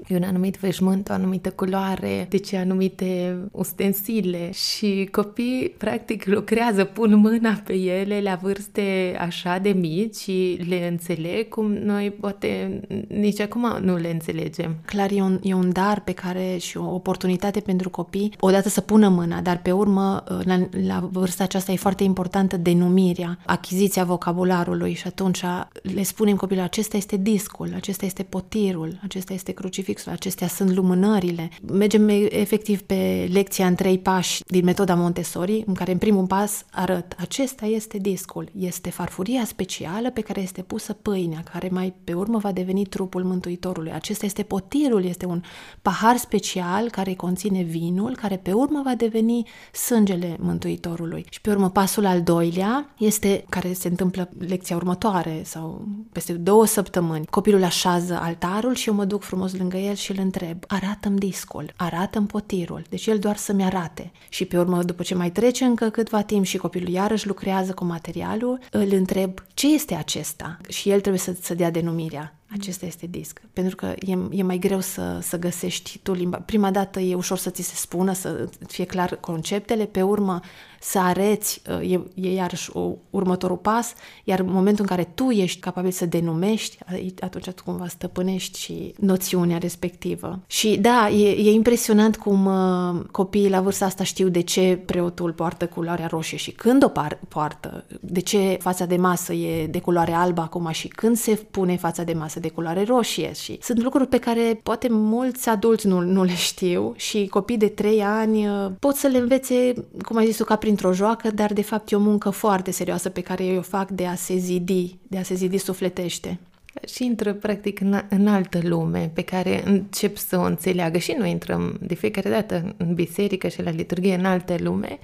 [0.09, 6.85] e un anumit veșmânt, o anumită culoare, de ce anumite ustensile și copii practic lucrează,
[6.85, 12.81] pun mâna pe ele la vârste așa de mici și le înțeleg cum noi poate
[13.09, 14.77] nici acum nu le înțelegem.
[14.85, 18.81] Clar, e un, e un dar pe care și o oportunitate pentru copii, odată să
[18.81, 24.95] pună mâna, dar pe urmă, la, la vârsta aceasta e foarte importantă denumirea, achiziția vocabularului
[24.95, 25.43] și atunci
[25.83, 31.51] le spunem copilul, acesta este discul, acesta este potirul, acesta este crucifixul, acestea sunt lumânările.
[31.73, 36.65] Mergem efectiv pe lecția în trei pași din metoda Montessori, în care în primul pas
[36.71, 42.13] arăt, acesta este discul, este farfuria specială pe care este pusă pâinea, care mai pe
[42.13, 43.93] urmă va deveni trupul Mântuitorului.
[43.93, 45.43] Acesta este potirul, este un
[45.83, 51.27] pahar special care conține vinul, care pe urmă va deveni sângele Mântuitorului.
[51.31, 56.67] Și pe urmă pasul al doilea este, care se întâmplă lecția următoare sau peste două
[56.67, 57.27] săptămâni.
[57.27, 61.73] Copilul așează altarul și eu mă duc frumos lângă el și îl întreb, arată-mi discul,
[61.77, 62.83] arată-mi potirul.
[62.89, 64.13] Deci el doar să-mi arate.
[64.29, 67.85] Și pe urmă, după ce mai trece încă câtva timp și copilul iarăși lucrează cu
[67.85, 70.59] materialul, îl întreb ce este acesta?
[70.69, 72.35] Și el trebuie să, să dea denumirea.
[72.59, 73.41] acesta este disc.
[73.53, 76.39] Pentru că e, e mai greu să, să găsești tu limba.
[76.39, 80.41] Prima dată e ușor să ți se spună, să fie clar conceptele, pe urmă
[80.81, 83.93] să areți, uh, e, e iarăși o, următorul pas,
[84.25, 86.79] iar în momentul în care tu ești capabil să denumești,
[87.21, 90.41] atunci tu cumva stăpânești și noțiunea respectivă.
[90.47, 95.33] Și da, e, e impresionant cum uh, copiii la vârsta asta știu de ce preotul
[95.33, 99.81] poartă culoarea roșie și când o par, poartă, de ce fața de masă e de
[99.81, 103.33] culoare albă acum și când se pune fața de masă de culoare roșie.
[103.33, 107.69] Și sunt lucruri pe care poate mulți adulți nu, nu le știu și copii de
[107.69, 109.73] 3 ani uh, pot să le învețe,
[110.05, 113.09] cum ai zis tu, ca printr-o joacă, dar de fapt e o muncă foarte serioasă
[113.09, 116.39] pe care eu o fac de a se zidi, de a se zidi sufletește.
[116.87, 121.31] Și intră practic în, în altă lume pe care încep să o înțeleagă și noi
[121.31, 124.99] intrăm de fiecare dată în biserică și la liturghie în altă lume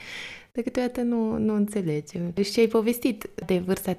[0.52, 2.34] de câteodată nu, nu înțelegem.
[2.52, 3.98] Și ai povestit de vârsta 3-6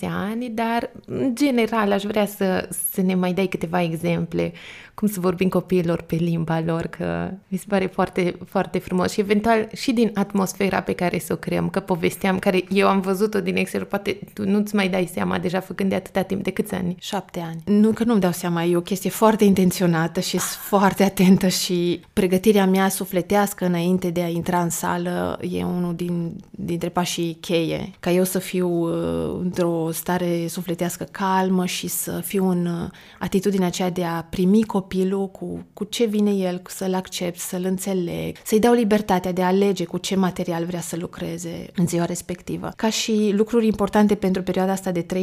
[0.00, 4.52] ani, dar în general aș vrea să, să ne mai dai câteva exemple
[4.94, 9.20] cum să vorbim copiilor pe limba lor, că mi se pare foarte, foarte frumos și
[9.20, 13.40] eventual și din atmosfera pe care să o creăm, că povesteam, care eu am văzut-o
[13.40, 16.74] din exterior, poate tu nu-ți mai dai seama deja făcând de atâta timp, de câți
[16.74, 16.96] ani?
[16.98, 17.78] Șapte ani.
[17.78, 22.00] Nu că nu-mi dau seama, e o chestie foarte intenționată și sunt foarte atentă și
[22.12, 27.90] pregătirea mea sufletească înainte de a intra în sală e unul din, dintre pașii cheie,
[28.00, 33.66] ca eu să fiu uh, într-o stare sufletească calmă și să fiu în uh, atitudinea
[33.66, 38.36] aceea de a primi copii copilul cu, cu ce vine el, să-l accept, să-l înțeleg,
[38.44, 42.72] să-i dau libertatea de a alege cu ce material vrea să lucreze în ziua respectivă.
[42.76, 45.16] Ca și lucruri importante pentru perioada asta de 3-6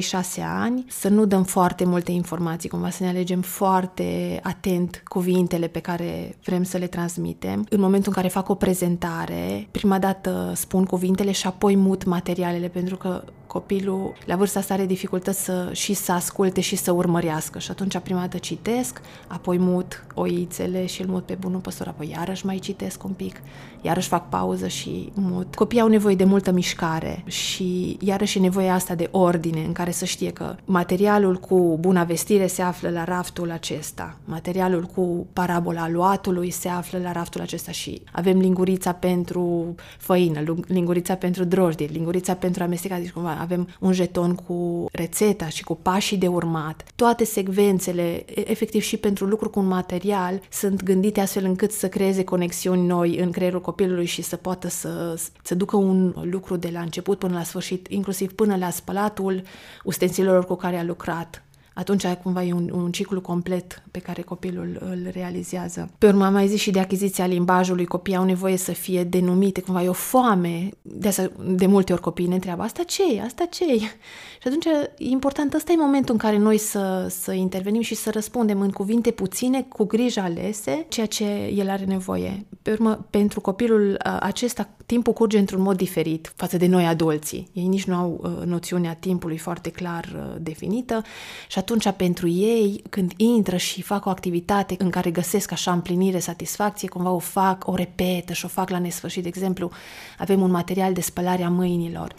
[0.43, 5.79] ani, să nu dăm foarte multe informații, cumva să ne alegem foarte atent cuvintele pe
[5.79, 7.65] care vrem să le transmitem.
[7.69, 12.67] În momentul în care fac o prezentare, prima dată spun cuvintele și apoi mut materialele,
[12.67, 17.59] pentru că copilul la vârsta asta are dificultăți să, și să asculte și să urmărească.
[17.59, 22.09] Și atunci prima dată citesc, apoi mut oițele și îl mut pe bunul păstor, apoi
[22.09, 23.41] iarăși mai citesc un pic,
[23.81, 25.55] iarăși fac pauză și mut.
[25.55, 29.91] Copiii au nevoie de multă mișcare și iarăși e nevoie asta de ordine în care
[29.91, 35.89] să știe că materialul cu buna vestire se află la raftul acesta, materialul cu parabola
[35.89, 42.33] luatului se află la raftul acesta și avem lingurița pentru făină, lingurița pentru drojdie, lingurița
[42.33, 46.83] pentru amestecat, deci cumva avem un jeton cu rețeta și cu pașii de urmat.
[46.95, 52.23] Toate secvențele, efectiv și pentru lucru cu un material, sunt gândite astfel încât să creeze
[52.23, 56.81] conexiuni noi în creierul copilului și să poată să, să ducă un lucru de la
[56.81, 59.43] început până la sfârșit, inclusiv până la spălatul
[59.83, 64.77] ustensilelor cu care a lucrat atunci cumva e un, un ciclu complet pe care copilul
[64.79, 65.89] îl realizează.
[65.97, 69.61] Pe urmă am mai zis și de achiziția limbajului, copiii au nevoie să fie denumite,
[69.61, 70.69] cumva e o foame.
[70.81, 73.77] De, asta, de multe ori copiii ne întreabă, asta ce e, asta ce e?
[74.41, 78.09] Și atunci e important, ăsta e momentul în care noi să, să intervenim și să
[78.09, 82.45] răspundem în cuvinte puține, cu grijă alese, ceea ce el are nevoie.
[82.61, 87.49] Pe urmă, pentru copilul acesta, timpul curge într-un mod diferit față de noi adulții.
[87.53, 91.01] Ei nici nu au uh, noțiunea timpului foarte clar uh, definită
[91.47, 96.19] și atunci pentru ei, când intră și fac o activitate în care găsesc așa împlinire,
[96.19, 99.21] satisfacție, cumva o fac, o repetă și o fac la nesfârșit.
[99.21, 99.71] De exemplu,
[100.17, 102.15] avem un material de spălare a mâinilor.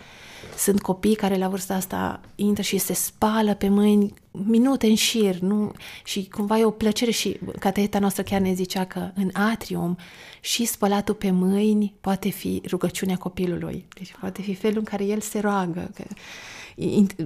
[0.57, 5.39] Sunt copii care la vârsta asta intră și se spală pe mâini minute în șir,
[5.39, 5.73] nu?
[6.05, 9.97] Și cumva e o plăcere și cateheta noastră chiar ne zicea că în atrium
[10.41, 13.85] și spălatul pe mâini poate fi rugăciunea copilului.
[13.95, 15.91] Deci poate fi felul în care el se roagă.
[15.95, 16.05] Că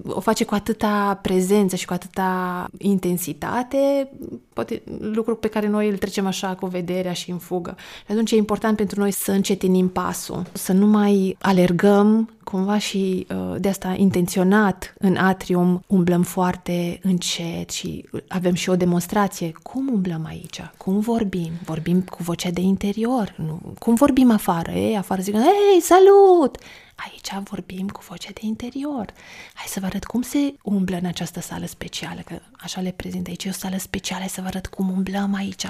[0.06, 4.10] o face cu atâta prezență și cu atâta intensitate,
[4.52, 7.74] poate lucru pe care noi îl trecem așa cu vederea și în fugă.
[8.06, 13.26] Și atunci e important pentru noi să încetinim pasul, să nu mai alergăm cumva și
[13.30, 19.52] uh, de asta intenționat în atrium umblăm foarte încet și avem și o demonstrație.
[19.62, 20.60] Cum umblăm aici?
[20.76, 21.50] Cum vorbim?
[21.64, 23.34] Vorbim cu vocea de interior?
[23.36, 23.60] Nu.
[23.78, 24.70] Cum vorbim afară?
[24.70, 26.58] Ei, afară zic, hei, salut!
[26.96, 29.12] Aici vorbim cu voce de interior.
[29.54, 33.26] Hai să vă arăt cum se umblă în această sală specială, că așa le prezint
[33.26, 35.66] aici, e o sală specială, hai să vă arăt cum umblăm aici.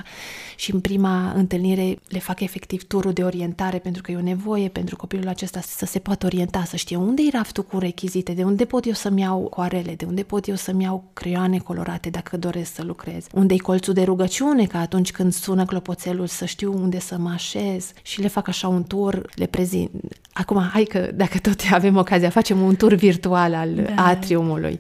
[0.57, 4.69] Și în prima întâlnire le fac efectiv turul de orientare, pentru că e o nevoie
[4.69, 8.45] pentru copilul acesta să se poată orienta, să știe unde e raftul cu rechizite, de
[8.45, 12.37] unde pot eu să-mi iau coarele, de unde pot eu să-mi iau creioane colorate dacă
[12.37, 16.73] doresc să lucrez, unde e colțul de rugăciune, ca atunci când sună clopoțelul să știu
[16.75, 19.91] unde să mă așez și le fac așa un tur, le prezint.
[20.33, 24.05] Acum, hai că dacă tot avem ocazia, facem un tur virtual al da.
[24.05, 24.79] atriumului.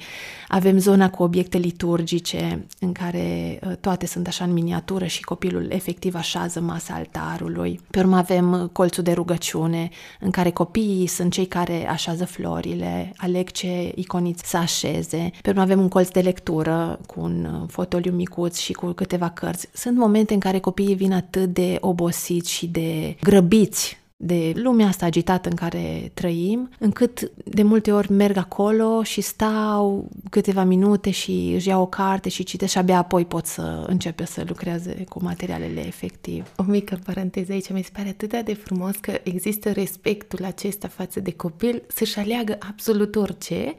[0.49, 5.66] Avem zona cu obiecte liturgice în care uh, toate sunt așa în miniatură și copilul
[5.70, 7.81] efectiv așează masa altarului.
[7.90, 9.88] Pe urmă avem uh, colțul de rugăciune
[10.20, 15.31] în care copiii sunt cei care așează florile, aleg ce iconiți să așeze.
[15.42, 19.29] Pe urmă avem un colț de lectură cu un uh, fotoliu micuț și cu câteva
[19.29, 19.68] cărți.
[19.72, 25.07] Sunt momente în care copiii vin atât de obosiți și de grăbiți de lumea asta
[25.07, 31.52] agitată în care trăim, încât de multe ori merg acolo și stau câteva minute și
[31.55, 35.22] își iau o carte și citesc și abia apoi pot să începe să lucreze cu
[35.22, 36.52] materialele efectiv.
[36.57, 41.20] O mică paranteză aici, mi se pare atât de frumos că există respectul acesta față
[41.20, 43.74] de copil să-și aleagă absolut orice,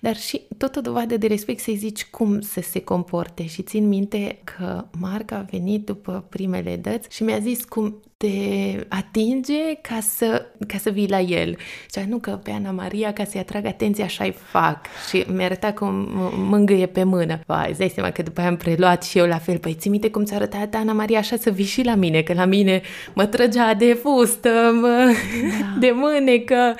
[0.00, 3.88] dar și tot o dovadă de respect să-i zici cum să se comporte și țin
[3.88, 9.98] minte că Marca a venit după primele dăți și mi-a zis cum te atinge ca
[10.00, 11.56] să, ca să vii la el.
[11.92, 14.86] Și nu că pe Ana Maria, ca să-i atrag atenția, așa-i fac.
[15.08, 17.40] Și mi-a arătat cum mângâie pe mână.
[17.46, 19.58] Vai, îți dai seama că după aia am preluat și eu la fel.
[19.58, 22.32] Păi ții minte cum ți-a arătat Ana Maria așa să vii și la mine, că
[22.32, 22.82] la mine
[23.14, 24.48] mă trăgea de fustă,
[24.80, 25.14] mă,
[25.60, 25.78] da.
[25.80, 26.74] de mânecă,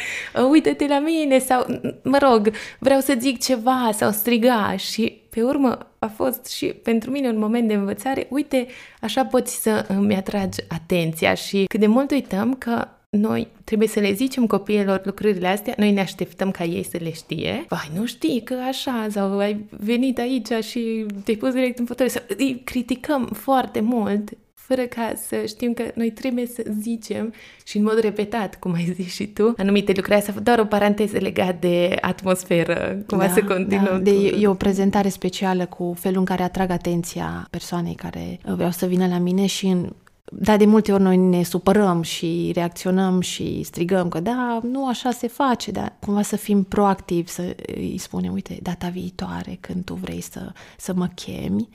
[0.51, 1.67] uite-te la mine sau,
[2.03, 7.11] mă rog, vreau să zic ceva sau striga și pe urmă a fost și pentru
[7.11, 8.66] mine un moment de învățare, uite,
[9.01, 14.01] așa poți să îmi atragi atenția și cât de mult uităm că noi trebuie să
[14.01, 17.64] le zicem copiilor lucrurile astea, noi ne așteptăm ca ei să le știe.
[17.68, 22.12] Vai, nu știi că așa, sau ai venit aici și te-ai pus direct în fotoliu,
[22.12, 24.31] sau îi criticăm foarte mult
[24.66, 28.92] fără ca să știm că noi trebuie să zicem și în mod repetat, cum ai
[28.96, 30.16] zis și tu, anumite lucruri.
[30.16, 33.85] Asta doar o paranteză legat de atmosferă, cum da, să continuăm.
[33.85, 33.98] Da.
[33.98, 38.87] De, e o prezentare specială cu felul în care atrag atenția persoanei care vreau să
[38.87, 39.92] vină la mine și în,
[40.35, 45.11] da, de multe ori noi ne supărăm și reacționăm și strigăm că da, nu așa
[45.11, 49.95] se face, dar cumva să fim proactivi, să îi spunem, uite, data viitoare când tu
[49.95, 51.68] vrei să, să mă chemi,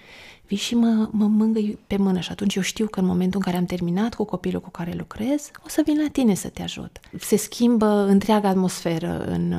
[0.48, 3.52] vii și mă, mă mângâi pe mână și atunci eu știu că în momentul în
[3.52, 6.62] care am terminat cu copilul cu care lucrez, o să vin la tine să te
[6.62, 7.00] ajut.
[7.20, 9.54] Se schimbă întreaga atmosferă, în,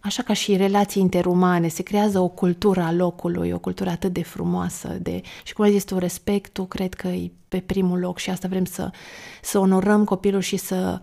[0.00, 4.22] așa ca și relații interumane, se creează o cultură a locului, o cultură atât de
[4.22, 8.30] frumoasă de, și cum ai zis tu, respectul, cred că e pe primul loc și
[8.30, 8.90] asta vrem să,
[9.42, 11.00] să onorăm copilul și să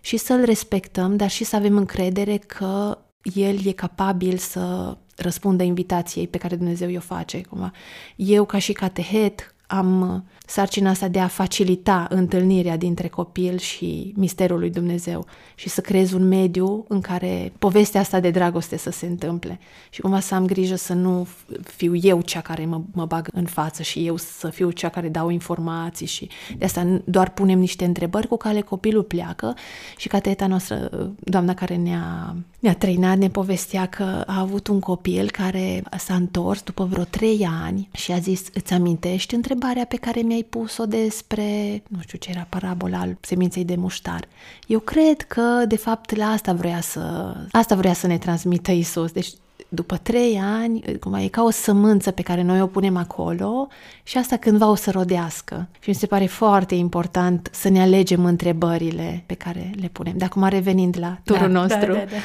[0.00, 2.98] și să-l respectăm, dar și să avem încredere că
[3.34, 7.40] el e capabil să răspundă invitației pe care Dumnezeu o face.
[7.40, 7.72] Cumva.
[8.16, 14.58] Eu, ca și catehet, am sarcina asta de a facilita întâlnirea dintre copil și misterul
[14.58, 19.06] lui Dumnezeu și să creez un mediu în care povestea asta de dragoste să se
[19.06, 19.58] întâmple.
[19.90, 21.26] Și cumva să am grijă să nu
[21.62, 25.08] fiu eu cea care mă, mă bag în față și eu să fiu cea care
[25.08, 29.54] dau informații și de asta doar punem niște întrebări cu care copilul pleacă
[29.96, 35.30] și cateta noastră, doamna care ne-a, ne-a treinat, ne povestea că a avut un copil
[35.30, 40.20] care s-a întors după vreo trei ani și a zis, îți amintești întrebarea pe care
[40.20, 44.28] mi-ai pus-o despre, nu știu ce era, parabola al seminței de muștar.
[44.66, 49.12] Eu cred că, de fapt, la asta vrea să, asta vrea să ne transmită Isus.
[49.12, 49.32] Deci,
[49.72, 53.68] după trei ani, cum e ca o sămânță pe care noi o punem acolo
[54.02, 55.68] și asta cândva o să rodească.
[55.80, 60.14] Și mi se pare foarte important să ne alegem întrebările pe care le punem.
[60.16, 62.16] Dar acum revenind la turul da, nostru, da, da, da.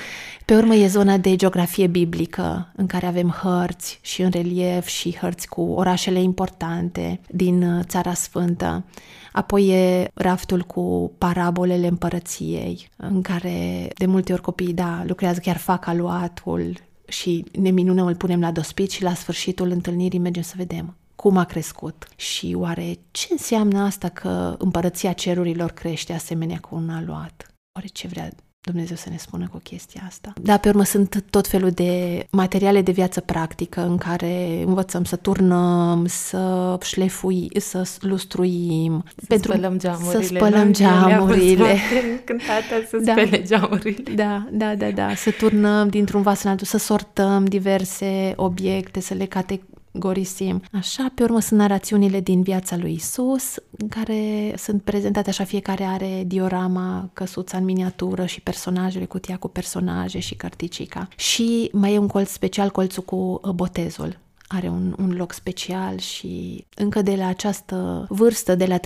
[0.46, 5.18] Pe urmă e zona de geografie biblică, în care avem hărți și în relief și
[5.22, 8.84] hărți cu orașele importante din uh, Țara Sfântă.
[9.32, 15.58] Apoi e raftul cu parabolele împărăției, în care de multe ori copiii, da, lucrează, chiar
[15.58, 16.74] fac aluatul
[17.08, 21.38] și ne minunăm, îl punem la dospit și la sfârșitul întâlnirii mergem să vedem cum
[21.38, 27.54] a crescut și oare ce înseamnă asta că împărăția cerurilor crește asemenea cu un aluat?
[27.76, 28.30] Oare ce vrea
[28.66, 30.34] Dumnezeu să ne spună cu chestia asta.
[30.42, 35.16] Da, pe urmă sunt tot felul de materiale de viață practică în care învățăm să
[35.16, 40.22] turnăm, să șlefui, să lustruim, să pentru, spălăm geamurile.
[40.22, 41.78] Să spălăm geamurile.
[42.26, 43.12] Cântată să da.
[43.12, 44.14] spele geamurile.
[44.16, 49.14] Da, da, da, da, să turnăm dintr-un vas în altul, să sortăm diverse obiecte, să
[49.14, 49.62] le cate
[49.98, 50.62] gorisim.
[50.72, 55.84] Așa, pe urmă sunt narațiunile din viața lui Isus, în care sunt prezentate așa, fiecare
[55.84, 61.08] are diorama, căsuța în miniatură și personajele, cutia cu personaje și carticica.
[61.16, 65.98] Și mai e un colț special, colțul cu uh, botezul are un, un loc special
[65.98, 68.80] și încă de la această vârstă, de la 3-6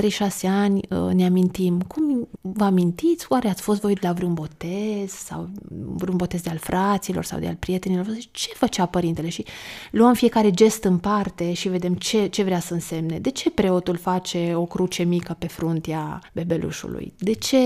[0.44, 1.82] ani, uh, ne amintim.
[1.82, 3.26] Cum vă amintiți?
[3.30, 5.50] Oare ați fost voi la vreun botez sau
[5.96, 8.06] vreun botez de al fraților sau de al prietenilor?
[8.32, 9.30] Ce făcea părintele?
[9.30, 9.46] Și
[9.92, 13.20] luăm fiecare gest în parte și vedem ce, ce vrea să însemne.
[13.20, 17.14] De ce preotul face o cruce mică pe fruntea bebelușului?
[17.18, 17.58] De ce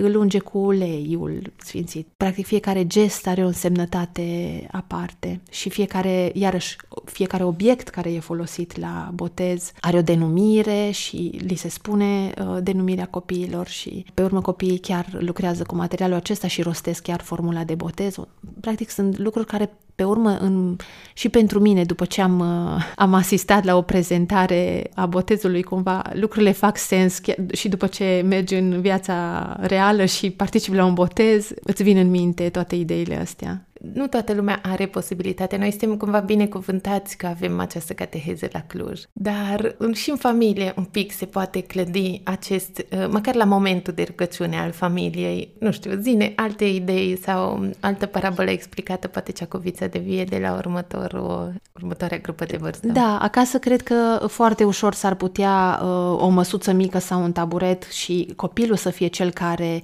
[0.00, 2.08] îl unge cu uleiul sfințit?
[2.16, 8.76] Practic fiecare gest are o însemnătate aparte și fiecare, iarăși, fiecare obiect care e folosit
[8.76, 14.40] la botez are o denumire și li se spune uh, denumirea copiilor și pe urmă
[14.40, 18.16] copiii chiar lucrează cu materialul acesta și rostesc chiar formula de botez.
[18.60, 20.76] Practic sunt lucruri care pe urmă, în,
[21.12, 26.02] și pentru mine, după ce am, uh, am asistat la o prezentare a botezului, cumva
[26.12, 30.94] lucrurile fac sens chiar, și după ce mergi în viața reală și participi la un
[30.94, 35.58] botez, îți vin în minte toate ideile astea nu toată lumea are posibilitatea.
[35.58, 39.00] Noi suntem cumva binecuvântați că avem această cateheză la Cluj.
[39.12, 44.02] Dar și în familie un pic se poate clădi acest, uh, măcar la momentul de
[44.02, 49.56] rugăciune al familiei, nu știu, zine alte idei sau altă parabolă explicată, poate cea cu
[49.56, 52.86] vița de vie de la următor, o, următoarea grupă de vârstă.
[52.86, 55.88] Da, acasă cred că foarte ușor s-ar putea uh,
[56.22, 59.82] o măsuță mică sau un taburet și copilul să fie cel care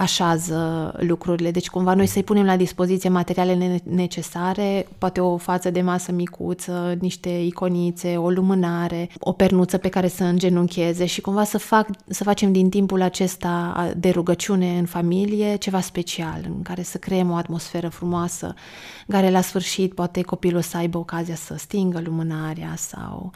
[0.00, 1.50] așează lucrurile.
[1.50, 6.96] Deci cumva noi să-i punem la dispoziție materiale necesare, poate o față de masă micuță,
[7.00, 12.24] niște iconițe, o lumânare, o pernuță pe care să îngenuncheze și cumva să, fac, să
[12.24, 17.34] facem din timpul acesta de rugăciune în familie ceva special, în care să creăm o
[17.34, 18.46] atmosferă frumoasă,
[19.06, 23.32] în care la sfârșit poate copilul să aibă ocazia să stingă lumânarea sau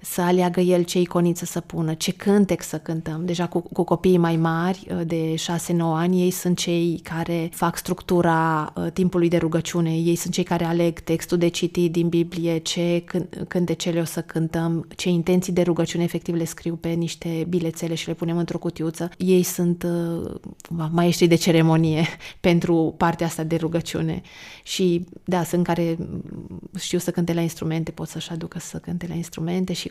[0.00, 3.24] să aleagă el ce iconiță să pună, ce cântec să cântăm.
[3.24, 7.76] Deja cu, cu copiii mai mari, uh, de 6-9 ani, ei sunt cei care fac
[7.76, 12.58] structura uh, timpului de rugăciune, ei sunt cei care aleg textul de citit din Biblie,
[12.58, 13.04] ce
[13.48, 18.06] cântecele o să cântăm, ce intenții de rugăciune efectiv le scriu pe niște bilețele și
[18.06, 19.10] le punem într-o cutiuță.
[19.16, 20.34] Ei sunt uh,
[20.90, 22.06] maestri de ceremonie
[22.40, 24.22] pentru partea asta de rugăciune.
[24.62, 25.98] Și da, sunt care
[26.78, 29.87] știu să cânte la instrumente, pot să-și aducă să cânte la instrumente și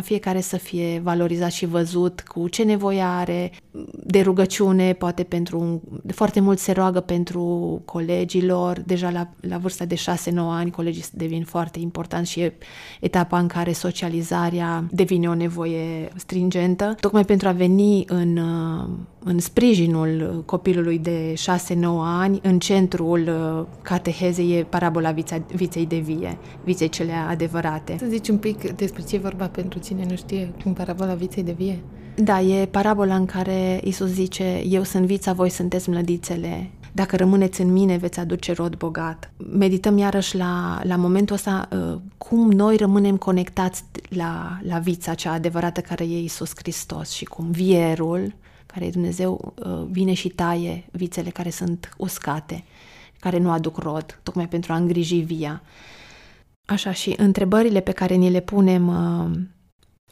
[0.00, 3.52] fiecare să fie valorizat și văzut cu ce nevoie are
[3.92, 9.94] de rugăciune, poate pentru, foarte mult se roagă pentru colegilor, deja la, la vârsta de
[9.94, 10.00] 6-9
[10.34, 12.54] ani colegii devin foarte importanți și e
[13.00, 18.38] etapa în care socializarea devine o nevoie stringentă, tocmai pentru a veni în,
[19.18, 21.44] în sprijinul copilului de 6-9
[22.00, 23.28] ani, în centrul
[23.82, 27.96] catehezei e parabola vița, viței de vie, viței cele adevărate.
[27.98, 31.52] Să zici un pic despre ce vorba pentru cine nu știe în parabola viței de
[31.52, 31.82] vie?
[32.16, 36.70] Da, e parabola în care Isus zice, eu sunt vița, voi sunteți mlădițele.
[36.92, 39.32] Dacă rămâneți în mine, veți aduce rod bogat.
[39.36, 45.32] Medităm iarăși la, la momentul ăsta uh, cum noi rămânem conectați la, la vița cea
[45.32, 48.34] adevărată care e Isus Hristos și cum vierul,
[48.66, 52.64] care e Dumnezeu, uh, vine și taie vițele care sunt uscate,
[53.20, 55.62] care nu aduc rod, tocmai pentru a îngriji via.
[56.66, 59.38] Așa și întrebările pe care ni le punem, uh,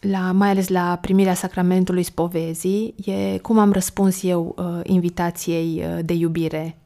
[0.00, 6.04] la, mai ales la primirea sacramentului spovezii, e cum am răspuns eu uh, invitației uh,
[6.04, 6.76] de iubire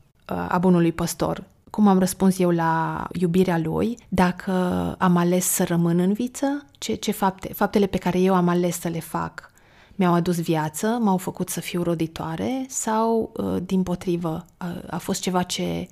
[0.49, 4.53] a bunului păstor, cum am răspuns eu la iubirea lui, dacă
[4.99, 8.81] am ales să rămân în viță, ce, ce fapte, faptele pe care eu am ales
[8.81, 9.51] să le fac
[9.99, 12.67] mi-au adus viață, m-au făcut să fiu roditoare?
[12.69, 13.33] Sau,
[13.65, 15.89] din potrivă, a, a fost ceva ce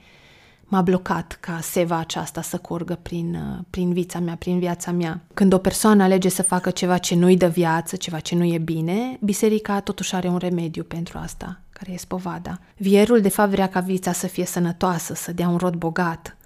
[0.75, 5.20] m-a blocat ca seva aceasta să curgă prin, uh, prin viața mea, prin viața mea.
[5.35, 8.59] Când o persoană alege să facă ceva ce nu-i dă viață, ceva ce nu e
[8.59, 12.59] bine, biserica totuși are un remediu pentru asta, care e spovada.
[12.77, 16.37] Vierul de fapt vrea ca vița să fie sănătoasă, să dea un rod bogat.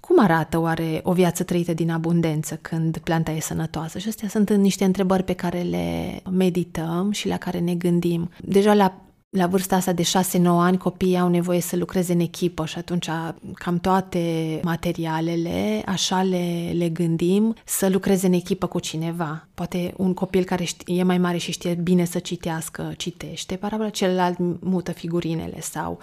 [0.00, 3.98] Cum arată oare o viață trăită din abundență când planta e sănătoasă?
[3.98, 8.30] Și astea sunt niște întrebări pe care le medităm și la care ne gândim.
[8.44, 9.00] Deja la
[9.30, 10.08] la vârsta asta de 6-9
[10.44, 13.08] ani copiii au nevoie să lucreze în echipă și atunci
[13.54, 19.47] cam toate materialele așa le, le gândim să lucreze în echipă cu cineva.
[19.58, 24.36] Poate un copil care e mai mare și știe bine să citească, citește, parabola celălalt
[24.60, 25.98] mută figurinele sau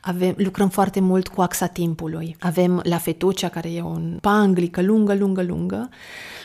[0.00, 2.36] avem, lucrăm foarte mult cu axa timpului.
[2.40, 5.88] Avem la fetucea care e o panglică lungă, lungă, lungă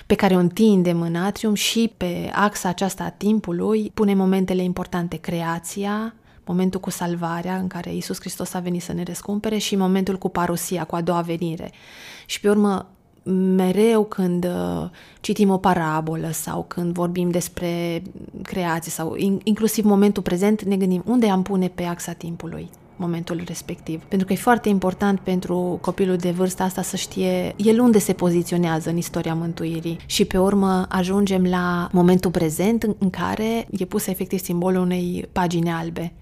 [0.05, 5.17] pe care o întindem în atrium și pe axa aceasta a timpului punem momentele importante,
[5.17, 6.13] creația,
[6.45, 10.29] momentul cu salvarea în care Isus Hristos a venit să ne răscumpere și momentul cu
[10.29, 11.71] parusia, cu a doua venire.
[12.25, 12.89] Și pe urmă,
[13.55, 18.01] mereu când uh, citim o parabolă sau când vorbim despre
[18.41, 24.03] creație sau inclusiv momentul prezent, ne gândim unde am pune pe axa timpului momentul respectiv.
[24.03, 28.13] Pentru că e foarte important pentru copilul de vârsta asta să știe el unde se
[28.13, 34.07] poziționează în istoria mântuirii și pe urmă ajungem la momentul prezent în care e pus
[34.07, 36.13] efectiv simbolul unei pagini albe.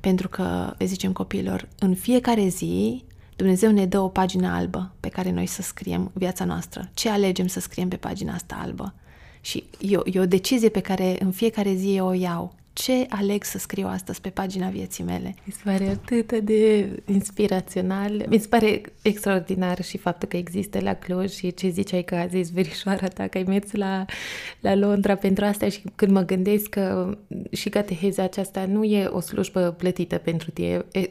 [0.00, 3.04] Pentru că, le zicem copiilor, în fiecare zi
[3.40, 6.90] Dumnezeu ne dă o pagină albă pe care noi să scriem viața noastră.
[6.94, 8.94] Ce alegem să scriem pe pagina asta albă?
[9.40, 13.06] Și e o, e o decizie pe care în fiecare zi eu o iau ce
[13.08, 15.34] aleg să scriu astăzi pe pagina vieții mele.
[15.44, 18.24] Mi se pare atât de inspirațional.
[18.28, 22.26] Mi se pare extraordinar și faptul că există la Cluj și ce ziceai că a
[22.26, 24.04] zis verișoara ta, că ai mers la,
[24.60, 27.18] la Londra pentru asta și când mă gândesc că
[27.52, 31.10] și cateheza aceasta nu e o slujbă plătită pentru tine, e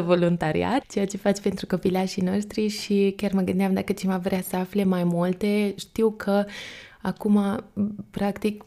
[0.00, 4.40] 100% voluntariat, ceea ce faci pentru copilașii noștri și chiar mă gândeam dacă cineva vrea
[4.40, 6.44] să afle mai multe, știu că
[7.02, 7.64] acum,
[8.10, 8.64] practic,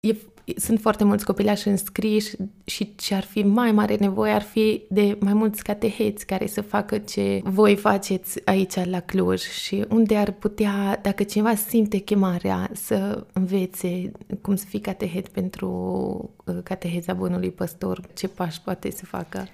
[0.00, 0.14] e
[0.56, 2.34] sunt foarte mulți copilași înscriși
[2.64, 6.60] și ce ar fi mai mare nevoie ar fi de mai mulți cateheți care să
[6.60, 12.70] facă ce voi faceți aici la Cluj și unde ar putea, dacă cineva simte chemarea
[12.72, 15.70] să învețe cum să fii catehet pentru
[16.44, 19.46] uh, cateheza bunului păstor, ce pași poate să facă.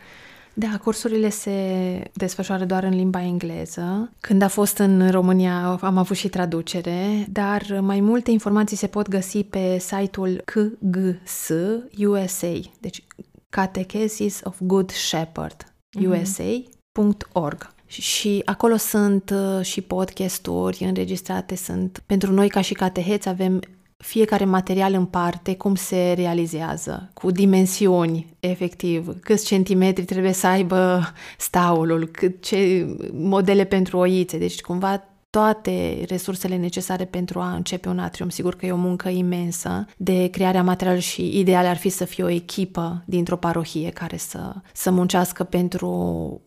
[0.55, 4.13] Da, cursurile se desfășoară doar în limba engleză.
[4.21, 9.09] Când a fost în România am avut și traducere, dar mai multe informații se pot
[9.09, 11.51] găsi pe site-ul KGS
[11.97, 13.05] USA, deci
[13.49, 17.73] Catechesis of Good Shepherd USA.org.
[17.87, 23.61] Și acolo sunt uh, și podcasturi înregistrate, sunt pentru noi ca și cateheți avem
[24.05, 31.13] fiecare material în parte, cum se realizează, cu dimensiuni, efectiv, câți centimetri trebuie să aibă
[31.39, 35.05] staulul, cât, ce modele pentru oițe, deci cumva
[35.35, 38.29] toate resursele necesare pentru a începe un atrium.
[38.29, 42.25] Sigur că e o muncă imensă de crearea materialului și ideal ar fi să fie
[42.25, 46.41] o echipă dintr-o parohie care să, să muncească pentru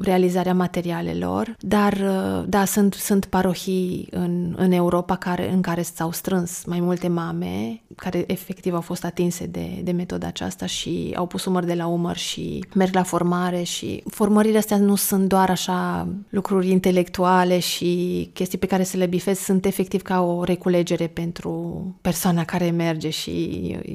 [0.00, 1.98] realizarea materialelor, dar
[2.46, 7.82] da, sunt, sunt parohii în, în Europa care, în care s-au strâns mai multe mame
[7.96, 11.86] care efectiv au fost atinse de, de metoda aceasta și au pus umăr de la
[11.86, 18.30] umăr și merg la formare și formările astea nu sunt doar așa lucruri intelectuale și
[18.32, 23.10] chestii pe care să le bifezi sunt efectiv ca o reculegere pentru persoana care merge
[23.10, 23.32] și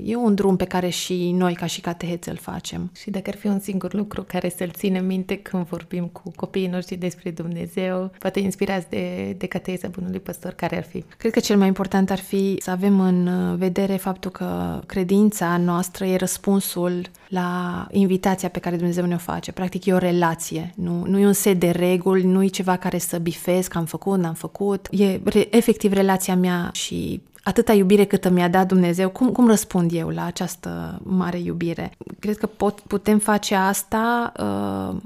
[0.05, 2.91] e un drum pe care și noi ca și cateheți îl facem.
[3.01, 6.67] Și dacă ar fi un singur lucru care să-l ținem minte când vorbim cu copiii
[6.67, 11.03] noștri despre Dumnezeu, poate inspirați de, de cateheza Bunului Păstor, care ar fi?
[11.17, 16.05] Cred că cel mai important ar fi să avem în vedere faptul că credința noastră
[16.05, 19.51] e răspunsul la invitația pe care Dumnezeu ne-o face.
[19.51, 22.97] Practic e o relație, nu, nu e un set de reguli, nu e ceva care
[22.97, 24.87] să bifez că am făcut, n-am făcut.
[24.91, 29.91] E re, efectiv relația mea și atâta iubire cât mi-a dat Dumnezeu, cum, cum răspund
[29.93, 31.91] eu la această mare iubire?
[32.19, 35.01] Cred că pot, putem face asta uh,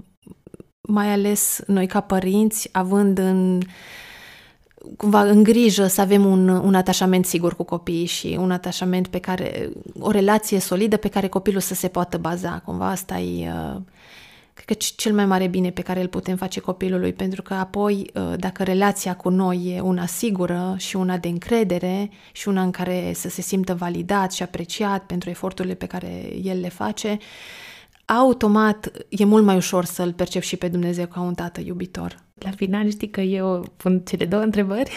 [0.82, 3.60] mai ales noi ca părinți, având în
[4.98, 9.20] cumva în grijă să avem un, un atașament sigur cu copiii și un atașament pe
[9.20, 9.70] care,
[10.00, 12.62] o relație solidă pe care copilul să se poată baza.
[12.66, 13.82] Cumva asta e, uh,
[14.72, 18.10] cred că cel mai mare bine pe care îl putem face copilului, pentru că apoi,
[18.14, 22.72] uh, dacă relația cu noi e una sigură și una de încredere și una în
[22.72, 27.18] care să se simtă validat și apreciat pentru eforturile pe care el le face,
[28.06, 32.24] automat e mult mai ușor să-l percep și pe Dumnezeu ca un tată iubitor.
[32.44, 34.92] La final știi că eu pun cele două întrebări.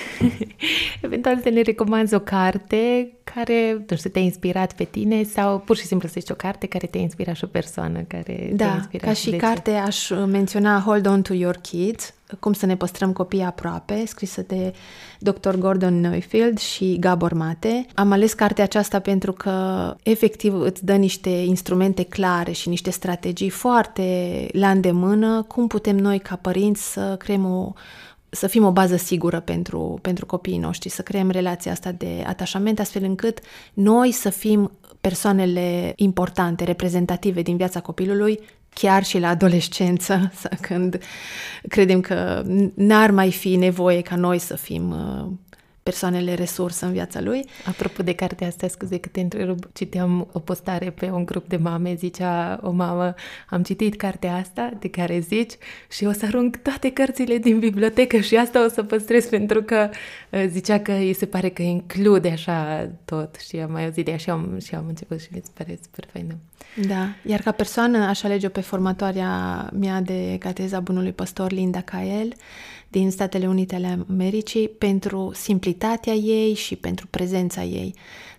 [1.03, 5.77] Eventual să ne recomanzi o carte care, nu știu, te-a inspirat pe tine sau pur
[5.77, 8.75] și simplu să zici o carte care te-a inspirat și o persoană care da, te-a
[8.75, 9.07] inspirat.
[9.07, 13.43] ca și carte aș menționa Hold On To Your Kids, cum să ne păstrăm copiii
[13.43, 14.73] aproape, scrisă de
[15.19, 15.55] Dr.
[15.55, 17.87] Gordon Neufeld și Gabor Mate.
[17.95, 23.51] Am ales cartea aceasta pentru că efectiv îți dă niște instrumente clare și niște strategii
[23.51, 27.73] foarte la îndemână cum putem noi ca părinți să creăm o
[28.35, 32.79] să fim o bază sigură pentru, pentru copiii noștri, să creăm relația asta de atașament,
[32.81, 33.39] astfel încât
[33.75, 34.71] noi să fim
[35.01, 38.41] persoanele importante, reprezentative din viața copilului,
[38.75, 40.99] chiar și la adolescență, când
[41.69, 42.43] credem că
[42.75, 45.33] n-ar mai fi nevoie ca noi să fim uh,
[45.85, 47.45] persoanele resursă în viața lui.
[47.67, 51.57] Apropo de cartea asta, scuze că te întrerup, citeam o postare pe un grup de
[51.57, 53.15] mame, zicea o mamă,
[53.49, 55.53] am citit cartea asta de care zici
[55.91, 59.89] și o să arunc toate cărțile din bibliotecă și asta o să păstrez pentru că
[60.31, 64.13] uh, zicea că îi se pare că include așa tot și am mai auzit de
[64.13, 66.35] așa am, și am început și mi se pare super faină.
[66.87, 72.33] Da, iar ca persoană aș alege-o pe formatoarea mea de cateza bunului păstor Linda Cael,
[72.89, 75.31] din Statele Unite ale Americii pentru
[75.75, 77.95] simplitatea ei și pentru prezența ei.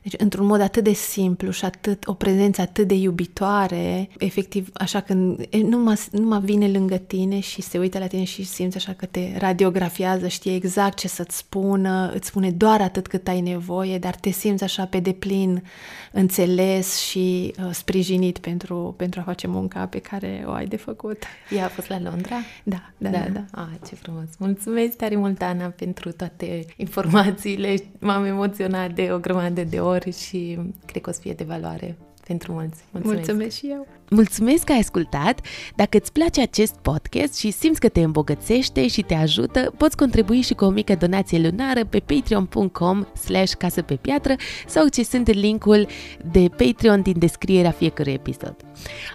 [0.06, 5.02] Deci, într-un mod atât de simplu și atât, o prezență atât de iubitoare, efectiv, așa
[5.02, 8.78] că nu mă, nu mă vine lângă tine și se uită la tine și simți
[8.78, 13.42] așa că te radiografiază, știe exact ce să-ți spună, îți spune doar atât cât ai
[13.42, 15.64] nevoie, dar te simți așa pe deplin
[16.12, 21.24] înțeles și uh, sprijinit pentru, pentru a face munca pe care o ai de făcut.
[21.50, 22.36] Ea a fost la Londra?
[22.64, 23.18] Da, da, da.
[23.18, 23.30] da.
[23.30, 23.62] da.
[23.62, 24.28] Ah, ce frumos!
[24.38, 27.76] Mulțumesc tare mult, Ana, pentru toate informațiile.
[28.00, 31.98] M-am emoționat de o grămadă de ori și cred că o să fie de valoare
[32.28, 32.84] pentru mulți.
[32.92, 33.26] Mulțumesc.
[33.26, 33.88] Mulțumesc și eu!
[34.10, 35.40] Mulțumesc că ai ascultat!
[35.76, 40.42] Dacă îți place acest podcast și simți că te îmbogățește și te ajută, poți contribui
[40.42, 44.36] și cu o mică donație lunară pe patreon.com slash casă pe piatră
[44.68, 45.88] sau accesând linkul
[46.32, 48.56] de Patreon din descrierea fiecărui episod.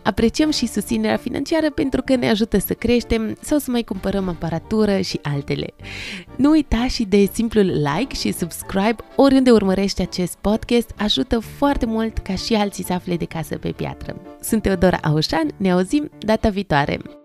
[0.03, 5.01] Apreciem și susținerea financiară pentru că ne ajută să creștem sau să mai cumpărăm aparatură
[5.01, 5.67] și altele.
[6.37, 12.19] Nu uita și de simplul like și subscribe oriunde urmărești acest podcast, ajută foarte mult
[12.19, 14.17] ca și alții să afle de casă pe piatră.
[14.41, 17.20] Sunt Teodora Aușan, ne auzim data viitoare!